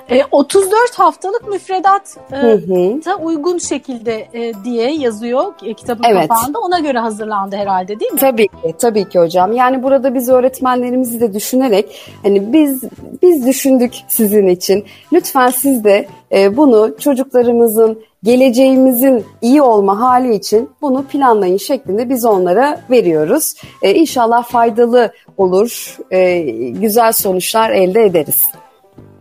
E, 0.09 0.23
34 0.31 0.99
haftalık 0.99 1.47
müfredat 1.47 2.17
e, 2.31 3.13
uygun 3.13 3.57
şekilde 3.57 4.27
e, 4.33 4.53
diye 4.63 4.91
yazıyor 4.91 5.53
e, 5.63 5.73
kitabın 5.73 6.03
evet. 6.03 6.27
kapağında. 6.27 6.59
Ona 6.59 6.79
göre 6.79 6.99
hazırlandı 6.99 7.55
herhalde 7.55 7.99
değil 7.99 8.11
mi? 8.11 8.19
Tabii 8.19 8.47
ki, 8.47 8.75
tabii 8.79 9.09
ki 9.09 9.19
hocam. 9.19 9.53
Yani 9.53 9.83
burada 9.83 10.13
biz 10.13 10.29
öğretmenlerimizi 10.29 11.19
de 11.19 11.33
düşünerek 11.33 12.01
hani 12.23 12.53
biz 12.53 12.83
biz 13.21 13.47
düşündük 13.47 13.93
sizin 14.07 14.47
için. 14.47 14.85
Lütfen 15.13 15.49
siz 15.49 15.83
de 15.83 16.07
e, 16.31 16.57
bunu 16.57 16.95
çocuklarımızın 16.99 17.99
geleceğimizin 18.23 19.25
iyi 19.41 19.61
olma 19.61 19.99
hali 19.99 20.35
için 20.35 20.69
bunu 20.81 21.03
planlayın 21.03 21.57
şeklinde 21.57 22.09
biz 22.09 22.25
onlara 22.25 22.81
veriyoruz. 22.89 23.53
E, 23.81 23.93
inşallah 23.93 24.43
faydalı 24.43 25.11
olur, 25.37 25.97
e, 26.11 26.41
güzel 26.69 27.11
sonuçlar 27.11 27.69
elde 27.69 28.05
ederiz. 28.05 28.47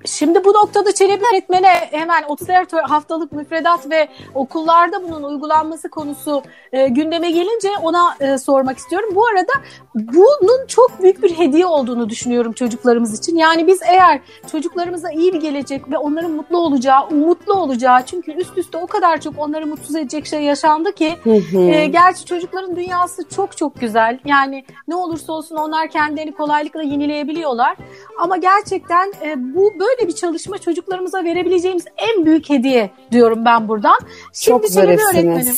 Şimdi 0.05 0.45
bu 0.45 0.53
noktada 0.53 0.93
Çelebi 0.93 1.25
öğretmene 1.33 1.69
hemen 1.91 2.23
34 2.23 2.73
haftalık 2.73 3.33
müfredat 3.33 3.91
ve 3.91 4.09
okullarda 4.35 5.03
bunun 5.03 5.23
uygulanması 5.23 5.91
konusu 5.91 6.43
e, 6.73 6.89
gündeme 6.89 7.31
gelince 7.31 7.69
ona 7.83 8.15
e, 8.21 8.39
sormak 8.39 8.79
istiyorum. 8.79 9.09
Bu 9.15 9.27
arada 9.27 9.53
bunun 9.95 10.67
çok 10.67 11.03
büyük 11.03 11.23
bir 11.23 11.39
hediye 11.39 11.67
olduğunu 11.67 12.09
düşünüyorum 12.09 12.53
çocuklarımız 12.53 13.19
için. 13.19 13.37
Yani 13.37 13.67
biz 13.67 13.81
eğer 13.83 14.21
çocuklarımıza 14.53 15.11
iyi 15.11 15.33
bir 15.33 15.41
gelecek 15.41 15.91
ve 15.91 15.99
onların 15.99 16.31
mutlu 16.31 16.59
olacağı, 16.59 17.07
umutlu 17.09 17.55
olacağı 17.55 18.07
çünkü 18.07 18.33
üst 18.33 18.59
üste 18.59 18.79
o 18.79 18.87
kadar 18.87 19.21
çok 19.21 19.39
onları 19.39 19.67
mutsuz 19.67 19.97
edecek 19.97 20.27
şey 20.27 20.43
yaşandı 20.43 20.93
ki 20.93 21.17
e, 21.55 21.87
gerçi 21.87 22.25
çocukların 22.25 22.77
dünyası 22.77 23.29
çok 23.29 23.57
çok 23.57 23.81
güzel. 23.81 24.19
Yani 24.25 24.65
ne 24.89 24.95
olursa 24.95 25.33
olsun 25.33 25.57
onlar 25.57 25.89
kendilerini 25.89 26.35
kolaylıkla 26.35 26.83
yenileyebiliyorlar. 26.83 27.77
Ama 28.21 28.37
gerçekten 28.37 29.13
e, 29.23 29.55
bu 29.55 29.73
böyle 29.81 29.88
bir 30.07 30.13
çalışma 30.13 30.59
çocuklarımıza 30.59 31.25
verebileceğimiz 31.25 31.85
en 31.97 32.27
büyük 32.27 32.51
hediye 32.51 32.91
diyorum 33.13 33.45
ben 33.45 33.69
buradan. 33.69 33.99
Şimdi 34.33 34.63
Çok 34.63 34.73
Çelebi 34.73 35.03
öğretmenim. 35.03 35.57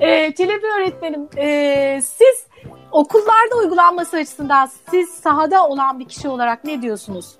e, 0.00 0.34
Çelebi 0.34 0.66
öğretmenim 0.78 1.28
e, 1.36 2.00
siz 2.02 2.46
okullarda 2.92 3.56
uygulanması 3.62 4.16
açısından 4.16 4.70
siz 4.90 5.08
sahada 5.08 5.68
olan 5.68 5.98
bir 5.98 6.08
kişi 6.08 6.28
olarak 6.28 6.64
ne 6.64 6.82
diyorsunuz? 6.82 7.38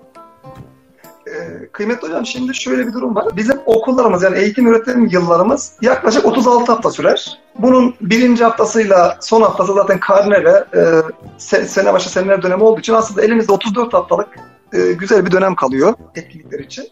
Ee, 1.27 1.67
kıymetli 1.71 2.07
hocam 2.07 2.25
şimdi 2.25 2.55
şöyle 2.55 2.87
bir 2.87 2.93
durum 2.93 3.15
var. 3.15 3.25
Bizim 3.37 3.59
okullarımız 3.65 4.23
yani 4.23 4.37
eğitim 4.37 4.65
öğretim 4.67 5.05
yıllarımız 5.05 5.73
yaklaşık 5.81 6.25
36 6.25 6.71
hafta 6.71 6.91
sürer. 6.91 7.39
Bunun 7.55 7.95
birinci 8.01 8.43
haftasıyla 8.43 9.17
son 9.21 9.41
haftası 9.41 9.73
zaten 9.73 9.99
karne 9.99 10.43
ve 10.43 10.65
e, 10.75 11.65
sene 11.65 11.93
başı 11.93 12.09
seneler 12.09 12.41
dönemi 12.41 12.63
olduğu 12.63 12.79
için 12.79 12.93
aslında 12.93 13.21
elimizde 13.21 13.51
34 13.51 13.93
haftalık 13.93 14.27
e, 14.73 14.93
güzel 14.93 15.25
bir 15.25 15.31
dönem 15.31 15.55
kalıyor 15.55 15.93
etkinlikler 16.15 16.59
için. 16.59 16.87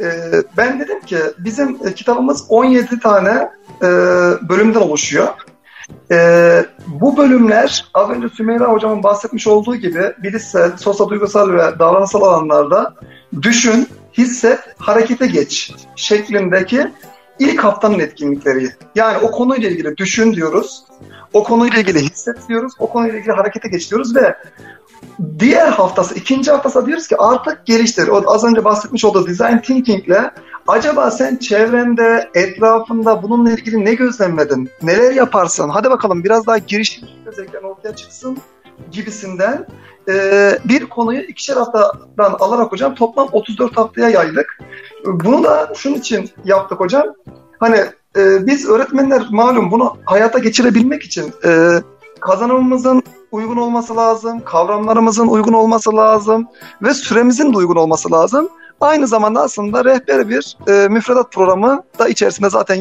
E, 0.00 0.06
ben 0.56 0.80
dedim 0.80 1.00
ki 1.00 1.18
bizim 1.38 1.78
e, 1.86 1.94
kitabımız 1.94 2.44
17 2.48 3.00
tane 3.00 3.50
e, 3.82 3.88
bölümden 4.48 4.80
oluşuyor. 4.80 5.28
E, 6.10 6.66
bu 6.86 7.16
bölümler 7.16 7.84
az 7.94 8.10
önce 8.10 8.28
Sümeyra 8.28 8.72
hocamın 8.72 9.02
bahsetmiş 9.02 9.46
olduğu 9.46 9.76
gibi 9.76 10.12
bilişsel, 10.22 10.76
sosyal, 10.76 11.08
duygusal 11.08 11.52
ve 11.52 11.78
davranışsal 11.78 12.22
alanlarda 12.22 12.94
düşün, 13.42 13.88
hisset, 14.18 14.58
harekete 14.78 15.26
geç 15.26 15.74
şeklindeki 15.96 16.86
ilk 17.38 17.64
haftanın 17.64 17.98
etkinlikleri. 17.98 18.70
Yani 18.94 19.18
o 19.18 19.30
konuyla 19.30 19.70
ilgili 19.70 19.96
düşün 19.96 20.32
diyoruz, 20.32 20.84
o 21.32 21.44
konuyla 21.44 21.78
ilgili 21.78 21.98
hisset 21.98 22.48
diyoruz, 22.48 22.72
o 22.78 22.90
konuyla 22.90 23.18
ilgili 23.18 23.32
harekete 23.32 23.68
geç 23.68 23.90
diyoruz 23.90 24.16
ve 24.16 24.36
diğer 25.38 25.68
haftası, 25.68 26.14
ikinci 26.14 26.50
haftası 26.50 26.86
diyoruz 26.86 27.08
ki 27.08 27.16
artık 27.16 27.66
geliştir. 27.66 28.08
O 28.08 28.22
az 28.26 28.44
önce 28.44 28.64
bahsetmiş 28.64 29.04
olduğu 29.04 29.26
design 29.26 29.58
thinking'le 29.58 30.30
acaba 30.68 31.10
sen 31.10 31.36
çevrende, 31.36 32.30
etrafında 32.34 33.22
bununla 33.22 33.50
ilgili 33.50 33.84
ne 33.84 33.94
gözlemledin? 33.94 34.70
Neler 34.82 35.12
yaparsın? 35.12 35.68
Hadi 35.68 35.90
bakalım 35.90 36.24
biraz 36.24 36.46
daha 36.46 36.58
girişimci 36.58 37.12
özellikler 37.26 37.62
ortaya 37.62 37.96
çıksın 37.96 38.38
gibisinden 38.90 39.66
e, 40.08 40.58
bir 40.64 40.86
konuyu 40.86 41.20
ikişer 41.20 41.56
haftadan 41.56 42.36
alarak 42.40 42.72
hocam 42.72 42.94
toplam 42.94 43.28
34 43.32 43.76
haftaya 43.76 44.08
yaydık. 44.08 44.58
Bunu 45.04 45.44
da 45.44 45.72
şunun 45.76 45.94
için 45.94 46.30
yaptık 46.44 46.80
hocam. 46.80 47.06
Hani 47.58 47.76
e, 48.16 48.46
biz 48.46 48.68
öğretmenler 48.68 49.22
malum 49.30 49.70
bunu 49.70 49.96
hayata 50.04 50.38
geçirebilmek 50.38 51.02
için 51.02 51.32
e, 51.44 51.68
kazanımımızın 52.20 53.02
uygun 53.32 53.56
olması 53.56 53.96
lazım, 53.96 54.44
kavramlarımızın 54.44 55.26
uygun 55.26 55.52
olması 55.52 55.96
lazım 55.96 56.48
ve 56.82 56.94
süremizin 56.94 57.52
de 57.52 57.56
uygun 57.56 57.76
olması 57.76 58.12
lazım. 58.12 58.48
Aynı 58.80 59.06
zamanda 59.06 59.42
aslında 59.42 59.84
rehber 59.84 60.28
bir 60.28 60.56
e, 60.68 60.88
müfredat 60.88 61.32
programı 61.32 61.82
da 61.98 62.08
içerisinde 62.08 62.50
zaten 62.50 62.74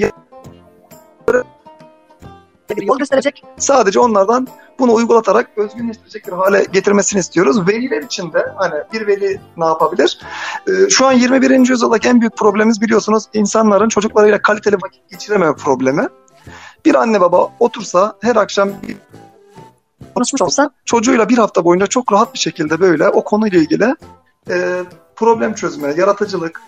yol 2.85 2.97
gösterecek. 2.97 3.43
Sadece 3.57 3.99
onlardan 3.99 4.47
bunu 4.79 4.93
uygulatarak 4.93 5.49
özgünleştirecek 5.57 6.27
bir 6.27 6.31
hale 6.31 6.65
getirmesini 6.71 7.19
istiyoruz. 7.19 7.67
Veliler 7.67 8.01
için 8.01 8.33
de 8.33 8.53
hani 8.55 8.75
bir 8.93 9.07
veli 9.07 9.41
ne 9.57 9.65
yapabilir? 9.65 10.19
Ee, 10.67 10.89
şu 10.89 11.05
an 11.05 11.12
21. 11.12 11.69
yüzyıldaki 11.69 12.07
en 12.07 12.21
büyük 12.21 12.38
problemimiz 12.38 12.81
biliyorsunuz 12.81 13.23
insanların 13.33 13.89
çocuklarıyla 13.89 14.41
kaliteli 14.41 14.75
vakit 14.75 15.09
geçirememe 15.09 15.55
problemi. 15.55 16.07
Bir 16.85 16.95
anne 16.95 17.21
baba 17.21 17.49
otursa 17.59 18.15
her 18.21 18.35
akşam 18.35 18.69
bir 18.88 18.97
konuşmuş 20.15 20.41
olsa 20.41 20.72
çocuğuyla 20.86 21.30
bir 21.30 21.38
hafta 21.38 21.65
boyunca 21.65 21.88
çok 21.88 22.13
rahat 22.13 22.34
bir 22.34 22.39
şekilde 22.39 22.80
böyle 22.80 23.10
o 23.10 23.24
konuyla 23.24 23.60
ilgili 23.60 23.95
e, 24.50 24.84
problem 25.15 25.54
çözme, 25.54 25.93
yaratıcılık 25.98 26.62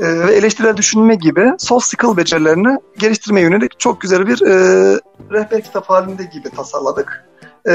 e, 0.00 0.04
ve 0.04 0.34
eleştirel 0.34 0.76
düşünme 0.76 1.14
gibi 1.14 1.52
soft 1.58 1.86
skill 1.86 2.16
becerilerini 2.16 2.78
geliştirmeye 2.98 3.46
yönelik 3.46 3.80
çok 3.80 4.00
güzel 4.00 4.26
bir 4.26 4.42
e, 4.42 4.54
rehber 5.30 5.64
kitap 5.64 5.90
halinde 5.90 6.24
gibi 6.24 6.50
tasarladık. 6.50 7.24
E, 7.68 7.72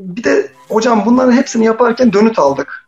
bir 0.00 0.24
de 0.24 0.48
hocam 0.68 1.02
bunların 1.06 1.32
hepsini 1.32 1.64
yaparken 1.64 2.12
dönüt 2.12 2.38
aldık. 2.38 2.86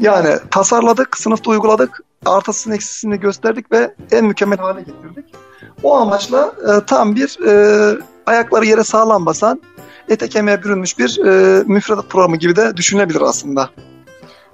Yani 0.00 0.36
tasarladık, 0.50 1.16
sınıfta 1.18 1.50
uyguladık, 1.50 2.00
artısını 2.24 2.74
eksisini 2.74 3.20
gösterdik 3.20 3.72
ve 3.72 3.94
en 4.10 4.24
mükemmel 4.24 4.58
hale 4.58 4.80
getirdik. 4.80 5.34
O 5.82 5.96
amaçla 5.96 6.52
e, 6.68 6.84
tam 6.86 7.16
bir 7.16 7.46
e, 7.46 7.98
ayakları 8.26 8.66
yere 8.66 8.84
sağlam 8.84 9.26
basan 9.26 9.60
ete 10.08 10.28
kemiğe 10.28 10.62
bürünmüş 10.62 10.98
bir 10.98 11.18
e, 11.26 11.62
müfredat 11.66 12.10
programı 12.10 12.36
gibi 12.36 12.56
de 12.56 12.76
düşünülebilir 12.76 13.20
aslında. 13.20 13.70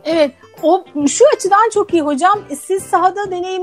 Evet 0.04 0.32
o 0.62 0.84
şu 1.08 1.24
açıdan 1.36 1.70
çok 1.74 1.92
iyi 1.92 2.02
hocam. 2.02 2.40
Siz 2.60 2.82
sahada 2.82 3.30
deneyim 3.30 3.62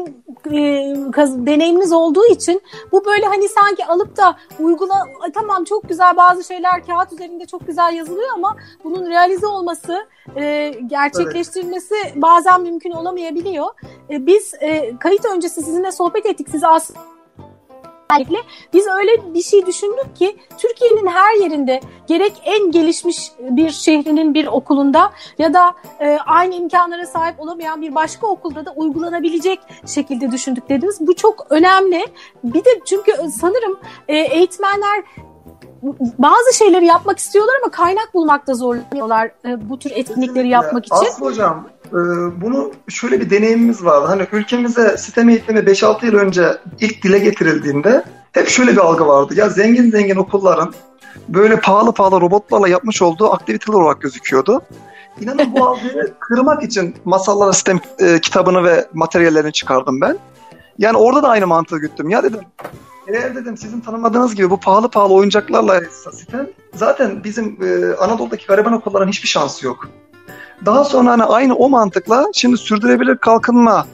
e, 0.52 1.12
kaz, 1.12 1.46
deneyiminiz 1.46 1.92
olduğu 1.92 2.26
için 2.26 2.62
bu 2.92 3.06
böyle 3.06 3.26
hani 3.26 3.50
sanki 3.50 3.86
alıp 3.86 4.18
da 4.18 4.38
uygula 4.60 5.06
tamam 5.34 5.64
çok 5.64 5.90
güzel 5.90 6.18
bazı 6.18 6.44
şeyler 6.44 6.86
kağıt 6.86 7.14
üzerinde 7.14 7.46
çok 7.46 7.68
güzel 7.68 7.94
yazılıyor 7.94 8.30
ama 8.34 8.56
bunun 8.84 9.10
realize 9.10 9.48
olması, 9.48 10.08
e, 10.36 10.74
gerçekleştirilmesi 10.88 11.96
evet. 12.06 12.14
bazen 12.16 12.62
mümkün 12.62 12.92
olamayabiliyor. 12.92 13.68
E, 14.10 14.26
biz 14.26 14.54
e, 14.60 14.98
kayıt 15.00 15.26
öncesi 15.26 15.62
sizinle 15.62 15.92
sohbet 15.92 16.26
ettik. 16.26 16.48
Siz 16.52 16.64
aslında 16.64 17.00
Özellikle 18.12 18.38
biz 18.74 18.88
öyle 18.88 19.34
bir 19.34 19.42
şey 19.42 19.66
düşündük 19.66 20.16
ki 20.16 20.38
Türkiye'nin 20.58 21.08
her 21.08 21.42
yerinde 21.42 21.80
gerek 22.08 22.42
en 22.44 22.72
gelişmiş 22.72 23.32
bir 23.40 23.70
şehrinin 23.70 24.34
bir 24.34 24.48
okulunda 24.48 25.12
ya 25.38 25.54
da 25.54 25.74
e, 26.00 26.18
aynı 26.26 26.56
imkanlara 26.56 27.06
sahip 27.06 27.40
olamayan 27.40 27.82
bir 27.82 27.96
başka 27.96 28.28
okulda 28.28 28.66
da 28.66 28.74
uygulanabilecek 28.76 29.60
şekilde 29.88 30.32
düşündük 30.32 30.70
dediniz. 30.70 30.98
Bu 31.00 31.16
çok 31.16 31.48
önemli. 31.50 32.06
Bir 32.44 32.66
de 32.66 32.70
çünkü 32.86 33.12
sanırım 33.40 33.80
e, 34.08 34.18
eğitmenler 34.18 35.04
bazı 36.18 36.58
şeyleri 36.58 36.86
yapmak 36.86 37.20
istiyorlar 37.20 37.54
ama 37.64 37.72
kaynak 37.72 38.14
bulmakta 38.14 38.54
zorlanıyorlar 38.54 39.32
e, 39.46 39.70
bu 39.70 39.80
tür 39.80 39.92
etkinlikleri 39.92 40.50
yapmak 40.50 40.86
için. 40.86 40.96
Aslı 40.96 41.26
hocam 41.26 41.68
e, 41.88 41.98
bunu 42.42 42.72
şöyle 42.88 43.20
bir 43.20 43.30
deneyimimiz 43.30 43.86
vardı. 43.86 44.06
Hani 44.08 44.28
ülkemize 44.32 44.98
sistem 44.98 45.30
eğitimi 45.30 45.60
5-6 45.60 46.06
yıl 46.06 46.14
önce 46.14 46.58
ilk 46.80 47.04
dile 47.04 47.20
getirildiğinde 47.20 48.04
hep 48.32 48.50
şöyle 48.50 48.72
bir 48.72 48.78
algı 48.78 49.08
vardı. 49.08 49.34
Ya 49.38 49.50
zengin 49.50 49.92
zengin 49.92 50.16
okulların 50.16 50.74
böyle 51.28 51.60
pahalı 51.60 51.92
pahalı 51.92 52.22
robotlarla 52.22 52.68
yapmış 52.68 53.02
olduğu 53.02 53.34
aktiviteler 53.34 53.78
olarak 53.78 54.02
gözüküyordu. 54.02 54.62
İnanın 55.22 55.54
bu 55.56 55.66
algıyı 55.68 56.14
kırmak 56.20 56.64
için 56.64 56.96
masallara 57.06 57.54
sistem 57.54 57.80
e, 58.00 58.20
kitabını 58.20 58.64
ve 58.64 58.88
materyallerini 58.94 59.52
çıkardım 59.52 60.02
ben. 60.02 60.18
Yani 60.78 60.98
orada 60.98 61.24
da 61.24 61.28
aynı 61.30 61.48
mantığı 61.48 61.78
güttüm. 61.78 62.10
Ya 62.10 62.24
dedim 62.24 62.40
eğer 63.10 63.36
dedim 63.36 63.58
sizin 63.58 63.80
tanımadığınız 63.80 64.36
gibi 64.36 64.50
bu 64.50 64.60
pahalı 64.60 64.90
pahalı 64.90 65.14
oyuncaklarla 65.14 65.82
sistem 66.12 66.48
zaten 66.76 67.24
bizim 67.24 67.58
e, 67.64 67.96
Anadolu'daki 67.96 68.46
gariban 68.48 68.74
okulların 68.74 69.08
hiçbir 69.08 69.28
şansı 69.28 69.66
yok. 69.66 69.90
Daha 70.66 70.84
sonra 70.84 71.12
hani 71.12 71.24
aynı 71.24 71.56
o 71.56 71.70
mantıkla 71.70 72.26
şimdi 72.34 72.58
sürdürülebilir 72.58 73.18
kalkınma 73.18 73.88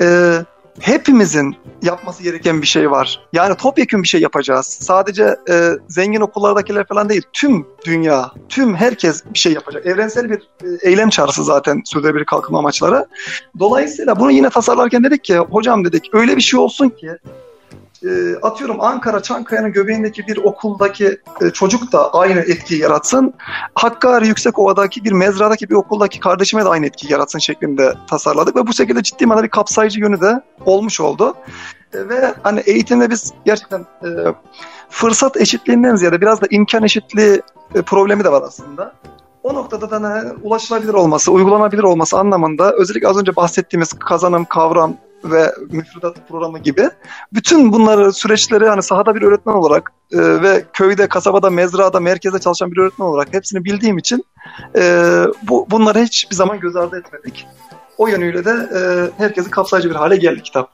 e, 0.00 0.32
hepimizin 0.80 1.56
yapması 1.82 2.22
gereken 2.22 2.62
bir 2.62 2.66
şey 2.66 2.90
var. 2.90 3.20
Yani 3.32 3.54
topyekun 3.54 4.02
bir 4.02 4.08
şey 4.08 4.20
yapacağız. 4.20 4.66
Sadece 4.66 5.36
e, 5.50 5.70
zengin 5.88 6.20
okullardakiler 6.20 6.86
falan 6.86 7.08
değil. 7.08 7.22
Tüm 7.32 7.66
dünya, 7.84 8.30
tüm 8.48 8.74
herkes 8.74 9.24
bir 9.34 9.38
şey 9.38 9.52
yapacak. 9.52 9.86
Evrensel 9.86 10.30
bir 10.30 10.38
e, 10.38 10.88
eylem 10.90 11.10
çağrısı 11.10 11.44
zaten 11.44 11.82
sürdürülebilir 11.84 12.24
kalkınma 12.24 12.58
amaçları. 12.58 13.06
Dolayısıyla 13.58 14.20
bunu 14.20 14.30
yine 14.30 14.50
tasarlarken 14.50 15.04
dedik 15.04 15.24
ki 15.24 15.38
hocam 15.38 15.84
dedik 15.84 16.10
öyle 16.12 16.36
bir 16.36 16.42
şey 16.42 16.60
olsun 16.60 16.88
ki 16.88 17.10
e, 18.04 18.36
atıyorum 18.42 18.80
Ankara 18.80 19.22
Çankaya'nın 19.22 19.72
göbeğindeki 19.72 20.26
bir 20.26 20.36
okuldaki 20.36 21.18
e, 21.42 21.50
çocuk 21.50 21.92
da 21.92 22.14
aynı 22.14 22.40
etkiyi 22.40 22.80
yaratsın. 22.80 23.34
Hakkari 23.74 24.26
Yüksekova'daki 24.26 25.04
bir 25.04 25.12
mezradaki 25.12 25.70
bir 25.70 25.74
okuldaki 25.74 26.20
kardeşime 26.20 26.64
de 26.64 26.68
aynı 26.68 26.86
etkiyi 26.86 27.12
yaratsın 27.12 27.38
şeklinde 27.38 27.94
tasarladık 28.10 28.56
ve 28.56 28.66
bu 28.66 28.72
şekilde 28.72 29.02
ciddi 29.02 29.26
manada 29.26 29.44
bir 29.44 29.48
kapsayıcı 29.48 30.00
yönü 30.00 30.20
de 30.20 30.40
olmuş 30.64 31.00
oldu. 31.00 31.34
E, 31.94 32.08
ve 32.08 32.34
hani 32.42 32.60
eğitimde 32.60 33.10
biz 33.10 33.32
gerçekten 33.44 33.80
e, 33.80 34.08
fırsat 34.90 35.36
eşitliğinden 35.36 35.96
ziyade 35.96 36.20
biraz 36.20 36.40
da 36.40 36.46
imkan 36.50 36.82
eşitliği 36.82 37.42
e, 37.74 37.82
problemi 37.82 38.24
de 38.24 38.32
var 38.32 38.42
aslında. 38.42 38.92
O 39.42 39.54
noktada 39.54 39.90
da 39.90 40.10
hani, 40.10 40.32
ulaşılabilir 40.42 40.94
olması, 40.94 41.32
uygulanabilir 41.32 41.82
olması 41.82 42.18
anlamında 42.18 42.72
özellikle 42.72 43.08
az 43.08 43.18
önce 43.18 43.36
bahsettiğimiz 43.36 43.92
kazanım, 43.92 44.44
kavram, 44.44 44.96
ve 45.24 45.54
müfredat 45.70 46.28
programı 46.28 46.58
gibi 46.58 46.90
bütün 47.32 47.72
bunları 47.72 48.12
süreçleri 48.12 48.68
hani 48.68 48.82
sahada 48.82 49.14
bir 49.14 49.22
öğretmen 49.22 49.54
olarak 49.54 49.92
e, 50.12 50.18
ve 50.18 50.64
köyde, 50.72 51.08
kasabada, 51.08 51.50
mezrada, 51.50 52.00
merkezde 52.00 52.38
çalışan 52.38 52.72
bir 52.72 52.78
öğretmen 52.78 53.06
olarak 53.06 53.34
hepsini 53.34 53.64
bildiğim 53.64 53.98
için 53.98 54.24
e, 54.76 55.04
bu 55.42 55.66
bunları 55.70 55.98
hiçbir 55.98 56.36
zaman 56.36 56.60
göz 56.60 56.76
ardı 56.76 56.98
etmedik. 56.98 57.46
O 57.98 58.06
yönüyle 58.06 58.44
de 58.44 58.50
e, 58.50 58.80
herkesi 59.22 59.50
kapsayıcı 59.50 59.90
bir 59.90 59.94
hale 59.94 60.16
geldi 60.16 60.42
kitap. 60.42 60.72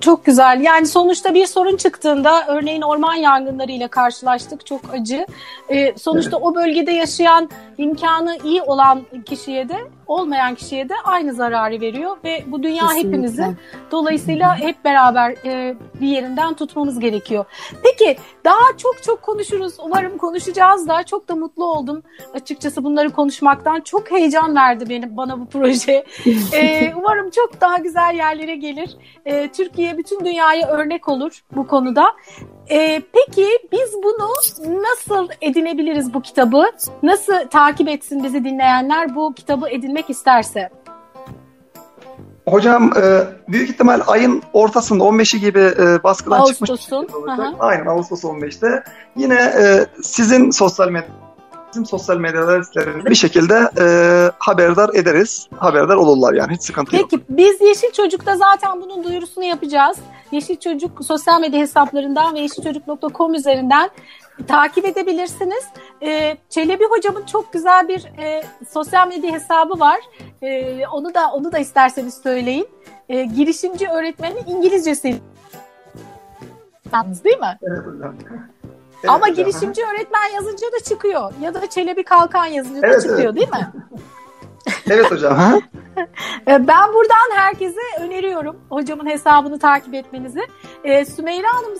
Çok 0.00 0.24
güzel. 0.24 0.60
Yani 0.60 0.86
sonuçta 0.86 1.34
bir 1.34 1.46
sorun 1.46 1.76
çıktığında 1.76 2.46
örneğin 2.48 2.82
orman 2.82 3.14
yangınlarıyla 3.14 3.88
karşılaştık. 3.88 4.66
Çok 4.66 4.80
acı. 4.92 5.26
Ee, 5.68 5.94
sonuçta 5.98 6.36
evet. 6.36 6.46
o 6.46 6.54
bölgede 6.54 6.92
yaşayan 6.92 7.50
imkanı 7.78 8.38
iyi 8.44 8.62
olan 8.62 9.02
kişiye 9.26 9.68
de 9.68 9.76
olmayan 10.06 10.54
kişiye 10.54 10.88
de 10.88 10.94
aynı 11.04 11.34
zararı 11.34 11.80
veriyor 11.80 12.16
ve 12.24 12.44
bu 12.46 12.62
dünya 12.62 12.86
Kesinlikle. 12.86 13.08
hepimizin. 13.08 13.56
Dolayısıyla 13.90 14.58
hep 14.58 14.84
beraber 14.84 15.34
e, 15.44 15.76
bir 16.00 16.06
yerinden 16.06 16.54
tutmamız 16.54 17.00
gerekiyor. 17.00 17.44
Peki 17.82 18.16
daha 18.44 18.76
çok 18.78 19.02
çok 19.02 19.22
konuşuruz. 19.22 19.74
Umarım 19.84 20.18
konuşacağız 20.18 20.88
da 20.88 21.02
çok 21.02 21.28
da 21.28 21.34
mutlu 21.36 21.64
oldum 21.64 22.02
açıkçası 22.34 22.84
bunları 22.84 23.10
konuşmaktan. 23.10 23.80
Çok 23.80 24.10
heyecan 24.10 24.56
verdi 24.56 24.88
benim 24.88 25.16
bana 25.16 25.40
bu 25.40 25.46
proje. 25.46 26.04
e, 26.52 26.92
umarım 26.96 27.30
çok 27.30 27.60
daha 27.60 27.78
güzel 27.78 28.14
yerlere 28.14 28.56
gelir. 28.56 28.96
E, 29.26 29.48
Türkiye 29.52 29.98
bütün 29.98 30.24
dünyaya 30.24 30.68
örnek 30.68 31.08
olur 31.08 31.44
bu 31.56 31.66
konuda. 31.66 32.06
E, 32.70 33.02
peki 33.12 33.48
biz 33.72 33.94
bunu 34.02 34.30
nasıl 34.82 35.28
edinebiliriz 35.40 36.14
bu 36.14 36.22
kitabı? 36.22 36.64
Nasıl 37.02 37.48
takip 37.50 37.88
etsin 37.88 38.24
bizi 38.24 38.44
dinleyenler 38.44 39.14
bu 39.14 39.34
kitabı 39.34 39.68
edinmek 39.68 40.10
isterse? 40.10 40.70
Hocam 42.48 42.92
e, 42.96 43.22
büyük 43.48 43.70
ihtimal 43.70 44.00
ayın 44.06 44.42
ortasında 44.52 45.04
15'i 45.04 45.40
gibi 45.40 45.58
e, 45.58 46.02
baskıdan 46.02 46.40
Ağustos'un. 46.40 46.76
çıkmış. 46.76 46.92
Ağustos'un. 46.92 47.56
Aynen 47.58 47.86
Ağustos 47.86 48.24
15'te. 48.24 48.82
Yine 49.16 49.34
e, 49.34 49.86
sizin 50.02 50.50
sosyal 50.50 50.88
medya 50.88 51.08
bizim 51.74 51.86
sosyal 51.86 52.16
medyalar 52.16 52.64
bir 53.04 53.14
şekilde 53.14 53.70
e, 53.80 53.86
haberdar 54.38 54.90
ederiz. 54.94 55.48
Haberdar 55.56 55.96
olurlar 55.96 56.32
yani 56.32 56.54
hiç 56.54 56.62
sıkıntı 56.62 56.90
Peki, 56.90 57.02
yok. 57.02 57.10
Peki 57.10 57.24
biz 57.28 57.60
Yeşil 57.60 57.92
Çocuk'ta 57.92 58.36
zaten 58.36 58.80
bunun 58.82 59.04
duyurusunu 59.04 59.44
yapacağız. 59.44 59.96
Yeşil 60.30 60.56
Çocuk 60.56 61.04
sosyal 61.04 61.40
medya 61.40 61.60
hesaplarından 61.60 62.34
ve 62.34 62.40
yeşilçocuk.com 62.40 63.34
üzerinden 63.34 63.90
takip 64.48 64.84
edebilirsiniz. 64.84 65.64
Ee, 66.02 66.36
Çelebi 66.50 66.84
hocamın 66.84 67.24
çok 67.24 67.52
güzel 67.52 67.88
bir 67.88 68.04
e, 68.18 68.42
sosyal 68.70 69.08
medya 69.08 69.32
hesabı 69.32 69.80
var. 69.80 70.00
E, 70.42 70.86
onu 70.86 71.14
da 71.14 71.32
onu 71.32 71.52
da 71.52 71.58
isterseniz 71.58 72.20
söyleyin. 72.22 72.68
E, 73.08 73.24
girişimci 73.24 73.88
öğretmenin 73.88 74.46
İngilizcesi. 74.46 75.20
Yalnız 76.92 77.24
değil 77.24 77.38
mi? 77.38 77.58
Evet. 77.62 77.80
Ama 79.08 79.20
hocam. 79.20 79.34
girişimci 79.34 79.82
öğretmen 79.82 80.28
yazınca 80.34 80.66
da 80.66 80.84
çıkıyor. 80.84 81.32
Ya 81.40 81.54
da 81.54 81.66
Çelebi 81.66 82.04
Kalkan 82.04 82.46
yazınca 82.46 82.80
evet, 82.88 82.96
da 82.96 83.00
çıkıyor 83.00 83.20
evet. 83.20 83.36
değil 83.36 83.48
mi? 83.48 83.72
evet 84.90 85.10
hocam. 85.10 85.60
Ee, 86.48 86.68
ben 86.68 86.94
buradan 86.94 87.36
herkese 87.36 87.80
öneriyorum 88.00 88.60
hocamın 88.68 89.06
hesabını 89.06 89.58
takip 89.58 89.94
etmenizi. 89.94 90.40
Ee, 90.84 91.04
Sümeyra 91.04 91.46
Hanım 91.54 91.74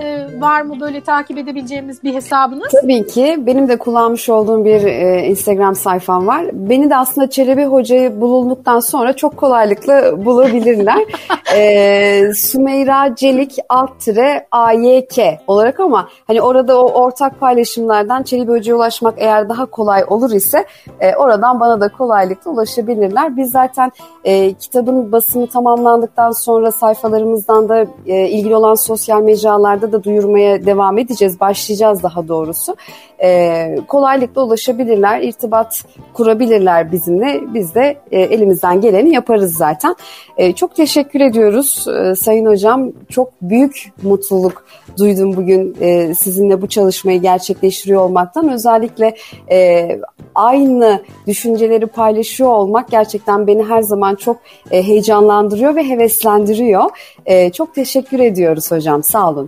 e, 0.00 0.26
var 0.40 0.62
mı 0.62 0.80
böyle 0.80 1.00
takip 1.00 1.38
edebileceğimiz 1.38 2.02
bir 2.04 2.14
hesabınız? 2.14 2.68
Tabii 2.82 3.06
ki. 3.06 3.36
Benim 3.38 3.68
de 3.68 3.78
kullanmış 3.78 4.28
olduğum 4.28 4.64
bir 4.64 4.84
e, 4.84 5.26
Instagram 5.26 5.74
sayfam 5.74 6.26
var. 6.26 6.44
Beni 6.52 6.90
de 6.90 6.96
aslında 6.96 7.30
Çelebi 7.30 7.64
Hoca'yı 7.64 8.20
bulunduktan 8.20 8.80
sonra 8.80 9.12
çok 9.12 9.36
kolaylıkla 9.36 10.24
bulabilirler. 10.24 11.04
e, 11.56 12.32
Sümeyra 12.34 13.14
Celik 13.14 13.56
alt 13.68 14.00
tire 14.00 14.46
AYK 14.50 15.18
olarak 15.46 15.80
ama 15.80 16.08
hani 16.26 16.42
orada 16.42 16.80
o 16.80 17.02
ortak 17.02 17.40
paylaşımlardan 17.40 18.22
Çelebi 18.22 18.52
Hoca'ya 18.52 18.76
ulaşmak 18.76 19.14
eğer 19.16 19.48
daha 19.48 19.66
kolay 19.66 20.04
olur 20.08 20.30
ise 20.30 20.64
e, 21.00 21.16
oradan 21.16 21.60
bana 21.60 21.80
da 21.80 21.88
kolaylıkla 21.88 22.50
ulaşabilirler. 22.50 23.36
Biz 23.36 23.50
zaten 23.50 23.92
e, 24.24 24.52
kitabın 24.52 25.12
basımı 25.12 25.46
tamamlandıktan 25.46 26.30
sonra 26.30 26.72
sayfalarımızdan 26.72 27.68
da 27.68 27.86
e, 28.06 28.28
ilgili 28.28 28.56
olan 28.56 28.74
sosyal 28.74 29.22
mecra 29.22 29.55
mecralarda 29.56 29.92
da 29.92 30.04
duyurmaya 30.04 30.66
devam 30.66 30.98
edeceğiz. 30.98 31.40
Başlayacağız 31.40 32.02
daha 32.02 32.28
doğrusu. 32.28 32.76
E, 33.22 33.78
kolaylıkla 33.88 34.44
ulaşabilirler, 34.44 35.20
irtibat 35.20 35.84
kurabilirler 36.12 36.92
bizimle. 36.92 37.40
Biz 37.54 37.74
de 37.74 37.96
e, 38.10 38.20
elimizden 38.20 38.80
geleni 38.80 39.14
yaparız 39.14 39.54
zaten. 39.54 39.96
E, 40.36 40.52
çok 40.52 40.76
teşekkür 40.76 41.20
ediyoruz 41.20 41.86
e, 41.88 42.14
Sayın 42.14 42.46
Hocam. 42.46 42.92
Çok 43.08 43.32
büyük 43.42 43.92
mutluluk 44.02 44.64
duydum 44.98 45.36
bugün 45.36 45.76
e, 45.80 46.14
sizinle 46.14 46.62
bu 46.62 46.66
çalışmayı 46.66 47.22
gerçekleştiriyor 47.22 48.02
olmaktan. 48.02 48.48
Özellikle 48.48 49.16
e, 49.50 49.88
aynı 50.34 51.02
düşünceleri 51.26 51.86
paylaşıyor 51.86 52.50
olmak 52.50 52.90
gerçekten 52.90 53.46
beni 53.46 53.64
her 53.64 53.82
zaman 53.82 54.14
çok 54.14 54.36
e, 54.70 54.82
heyecanlandırıyor 54.82 55.76
ve 55.76 55.88
heveslendiriyor. 55.88 56.84
E, 57.26 57.52
çok 57.52 57.74
teşekkür 57.74 58.20
ediyoruz 58.20 58.70
hocam. 58.70 59.02
Sağ 59.02 59.30
olun. 59.30 59.45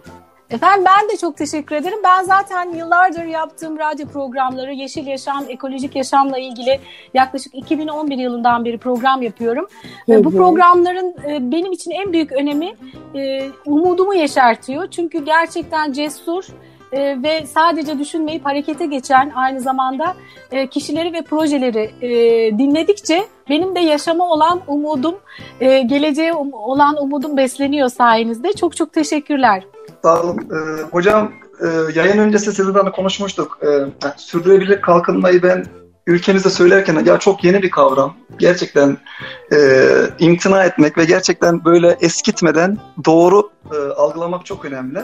Efendim 0.51 0.85
ben 0.87 1.09
de 1.09 1.17
çok 1.17 1.37
teşekkür 1.37 1.77
ederim. 1.77 1.99
Ben 2.05 2.23
zaten 2.23 2.73
yıllardır 2.73 3.25
yaptığım 3.25 3.79
radyo 3.79 4.07
programları 4.07 4.73
Yeşil 4.73 5.07
Yaşam, 5.07 5.45
Ekolojik 5.49 5.97
Yaşamla 5.97 6.39
ilgili 6.39 6.81
yaklaşık 7.15 7.55
2011 7.55 8.19
yılından 8.19 8.65
beri 8.65 8.79
program 8.79 9.23
yapıyorum. 9.23 9.67
Hı 10.07 10.15
hı. 10.15 10.25
Bu 10.25 10.31
programların 10.31 11.15
e, 11.29 11.53
benim 11.53 11.73
için 11.73 11.91
en 11.91 12.13
büyük 12.13 12.33
önemi 12.33 12.75
e, 13.15 13.49
umudumu 13.67 14.15
yeşertiyor. 14.15 14.91
Çünkü 14.91 15.25
gerçekten 15.25 15.93
cesur, 15.93 16.45
e, 16.93 17.23
ve 17.23 17.47
sadece 17.47 17.99
düşünmeyip 17.99 18.47
harekete 18.47 18.87
geçen 18.87 19.33
aynı 19.35 19.61
zamanda 19.61 20.15
e, 20.53 20.67
kişileri 20.67 21.13
ve 21.13 21.23
projeleri 21.23 21.91
e, 22.03 22.11
dinledikçe 22.59 23.25
benim 23.51 23.75
de 23.75 23.81
yaşama 23.81 24.31
olan 24.31 24.61
umudum, 24.67 25.15
e, 25.61 25.81
geleceğe 25.81 26.33
um, 26.33 26.53
olan 26.53 27.03
umudum 27.03 27.37
besleniyor 27.37 27.89
sayenizde. 27.89 28.53
Çok 28.53 28.77
çok 28.77 28.93
teşekkürler. 28.93 29.65
Sağ 30.03 30.23
olun. 30.23 30.39
Ee, 30.39 30.83
hocam 30.83 31.33
e, 31.61 31.67
yayın 31.95 32.19
öncesi 32.19 32.53
sizinle 32.53 32.93
konuşmuştuk. 32.93 33.59
E, 33.63 33.69
sürdürülebilir 34.17 34.81
kalkınmayı 34.81 35.43
ben 35.43 35.67
ülkemizde 36.07 36.51
söylerken 36.51 37.05
ya 37.05 37.19
çok 37.19 37.45
yeni 37.45 37.63
bir 37.63 37.71
kavram. 37.71 38.15
Gerçekten 38.39 38.97
e, 39.53 39.89
imtina 40.19 40.65
etmek 40.65 40.99
ve 40.99 41.05
gerçekten 41.05 41.65
böyle 41.65 41.97
eskitmeden 42.01 42.79
doğru 43.05 43.51
e, 43.73 43.77
algılamak 43.77 44.47
çok 44.47 44.65
önemli. 44.65 44.99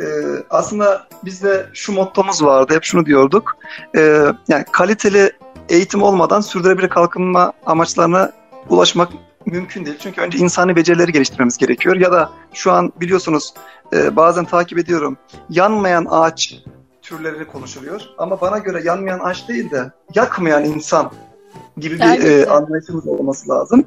E, 0.00 0.06
aslında 0.50 1.06
bizde 1.24 1.66
şu 1.74 1.92
mottomuz 1.92 2.44
vardı, 2.44 2.74
hep 2.74 2.84
şunu 2.84 3.06
diyorduk. 3.06 3.56
E, 3.96 4.00
yani 4.48 4.64
kaliteli 4.72 5.32
eğitim 5.68 6.02
olmadan 6.02 6.40
sürdürülebilir 6.40 6.88
kalkınma 6.88 7.52
amaçlarına 7.66 8.32
ulaşmak 8.68 9.08
mümkün 9.46 9.86
değil. 9.86 9.96
Çünkü 10.00 10.20
önce 10.20 10.38
insani 10.38 10.76
becerileri 10.76 11.12
geliştirmemiz 11.12 11.58
gerekiyor. 11.58 11.96
Ya 11.96 12.12
da 12.12 12.30
şu 12.52 12.72
an 12.72 12.92
biliyorsunuz 13.00 13.54
e, 13.92 14.16
bazen 14.16 14.44
takip 14.44 14.78
ediyorum. 14.78 15.16
Yanmayan 15.50 16.06
ağaç 16.10 16.54
türleri 17.02 17.46
konuşuluyor. 17.46 18.00
Ama 18.18 18.40
bana 18.40 18.58
göre 18.58 18.82
yanmayan 18.84 19.20
ağaç 19.20 19.48
değil 19.48 19.70
de 19.70 19.92
yakmayan 20.14 20.64
insan 20.64 21.12
gibi 21.76 21.94
bir 21.94 22.24
e, 22.24 22.46
anlayışımız 22.46 23.06
olması 23.06 23.48
lazım. 23.48 23.84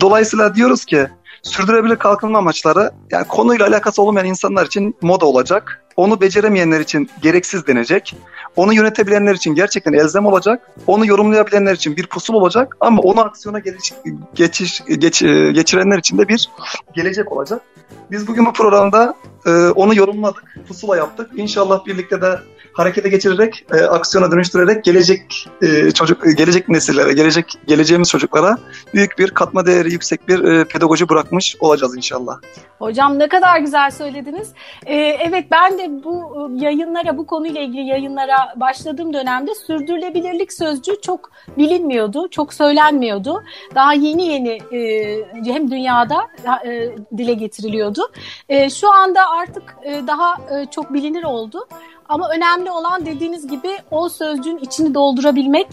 Dolayısıyla 0.00 0.54
diyoruz 0.54 0.84
ki 0.84 1.08
sürdürülebilir 1.42 1.96
kalkınma 1.96 2.38
amaçları 2.38 2.90
yani 3.10 3.28
konuyla 3.28 3.66
alakası 3.66 4.02
olmayan 4.02 4.26
insanlar 4.26 4.66
için 4.66 4.96
moda 5.02 5.26
olacak. 5.26 5.84
Onu 5.98 6.20
beceremeyenler 6.20 6.80
için 6.80 7.10
gereksiz 7.22 7.66
denecek. 7.66 8.16
Onu 8.56 8.74
yönetebilenler 8.74 9.34
için 9.34 9.54
gerçekten 9.54 9.92
elzem 9.92 10.26
olacak. 10.26 10.70
Onu 10.86 11.06
yorumlayabilenler 11.06 11.74
için 11.74 11.96
bir 11.96 12.06
pusul 12.06 12.34
olacak. 12.34 12.76
Ama 12.80 13.02
onu 13.02 13.20
aksiyona 13.20 13.58
geçiş, 13.58 13.92
geçiş, 14.34 14.82
geç, 14.98 15.20
geçirenler 15.54 15.98
için 15.98 16.18
de 16.18 16.28
bir 16.28 16.48
gelecek 16.94 17.32
olacak. 17.32 17.62
Biz 18.10 18.28
bugün 18.28 18.46
bu 18.46 18.52
programda 18.52 19.14
e, 19.46 19.50
onu 19.50 19.94
yorumladık, 19.94 20.56
pusula 20.68 20.96
yaptık. 20.96 21.30
İnşallah 21.36 21.86
birlikte 21.86 22.22
de 22.22 22.38
harekete 22.78 23.08
geçirerek, 23.08 23.66
e, 23.72 23.80
aksiyona 23.80 24.32
dönüştürerek 24.32 24.84
gelecek 24.84 25.48
e, 25.62 25.90
çocuk, 25.90 26.24
gelecek 26.36 26.68
nesillere, 26.68 27.12
gelecek 27.12 27.58
geleceğimiz 27.66 28.08
çocuklara 28.08 28.58
büyük 28.94 29.18
bir 29.18 29.30
katma 29.30 29.66
değeri 29.66 29.92
yüksek 29.92 30.28
bir 30.28 30.44
e, 30.44 30.64
pedagoji 30.64 31.08
bırakmış 31.08 31.56
olacağız 31.60 31.96
inşallah. 31.96 32.40
Hocam 32.78 33.18
ne 33.18 33.28
kadar 33.28 33.58
güzel 33.58 33.90
söylediniz. 33.90 34.48
Ee, 34.86 34.96
evet 34.96 35.44
ben 35.50 35.78
de 35.78 36.04
bu 36.04 36.48
yayınlara, 36.54 37.16
bu 37.16 37.26
konuyla 37.26 37.60
ilgili 37.60 37.82
yayınlara 37.82 38.54
başladığım 38.56 39.12
dönemde 39.12 39.54
sürdürülebilirlik 39.54 40.52
sözcüğü 40.52 41.00
çok 41.00 41.30
bilinmiyordu, 41.58 42.28
çok 42.30 42.54
söylenmiyordu. 42.54 43.42
Daha 43.74 43.92
yeni 43.92 44.26
yeni 44.26 44.58
e, 44.72 45.52
hem 45.52 45.70
dünyada 45.70 46.26
e, 46.66 46.90
dile 47.18 47.34
getiriliyordu. 47.34 48.10
E, 48.48 48.70
şu 48.70 48.92
anda 48.92 49.30
artık 49.30 49.76
e, 49.82 50.06
daha 50.06 50.34
e, 50.34 50.66
çok 50.70 50.94
bilinir 50.94 51.24
oldu. 51.24 51.66
Ama 52.08 52.28
önemli 52.30 52.70
olan 52.70 53.06
dediğiniz 53.06 53.46
gibi 53.46 53.68
o 53.90 54.08
sözcüğün 54.08 54.58
içini 54.58 54.94
doldurabilmek, 54.94 55.66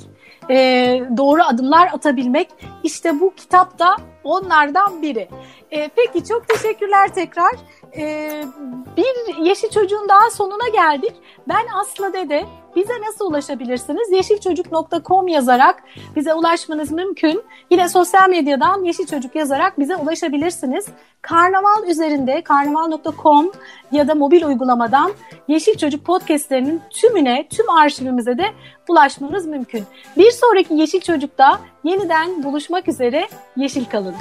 e, 0.50 0.56
doğru 1.18 1.44
adımlar 1.44 1.88
atabilmek. 1.94 2.50
İşte 2.84 3.20
bu 3.20 3.34
kitap 3.36 3.80
da 3.80 3.96
onlardan 4.26 5.02
biri. 5.02 5.30
E, 5.72 5.88
peki 5.88 6.26
çok 6.26 6.48
teşekkürler 6.48 7.14
tekrar. 7.14 7.52
E, 7.98 8.32
bir 8.98 9.44
Yeşil 9.46 9.70
Çocuğun 9.70 10.10
daha 10.10 10.30
sonuna 10.30 10.70
geldik. 10.74 11.14
Ben 11.48 11.68
Aslı 11.82 12.14
Dede. 12.14 12.46
Bize 12.76 12.94
nasıl 13.08 13.26
ulaşabilirsiniz? 13.26 14.12
Yeşilçocuk.com 14.12 15.28
yazarak 15.28 15.84
bize 16.16 16.34
ulaşmanız 16.34 16.92
mümkün. 16.92 17.44
Yine 17.72 17.90
sosyal 17.90 18.30
medyadan 18.30 18.84
Yeşil 18.84 19.06
Çocuk 19.08 19.36
yazarak 19.36 19.80
bize 19.80 19.96
ulaşabilirsiniz. 19.96 20.86
Karnaval 21.22 21.88
üzerinde 21.88 22.42
karnaval.com 22.42 23.52
ya 23.92 24.08
da 24.08 24.16
mobil 24.16 24.44
uygulamadan 24.44 25.12
Yeşil 25.48 25.78
Çocuk 25.78 26.06
podcastlerinin 26.06 26.82
tümüne, 26.90 27.48
tüm 27.50 27.70
arşivimize 27.70 28.38
de 28.38 28.46
ulaşmanız 28.88 29.46
mümkün. 29.46 29.84
Bir 30.18 30.32
sonraki 30.32 30.74
Yeşil 30.74 31.02
Çocuk'ta 31.02 31.60
yeniden 31.86 32.44
buluşmak 32.44 32.88
üzere. 32.88 33.28
Yeşil 33.58 33.86
kalın. 33.86 34.16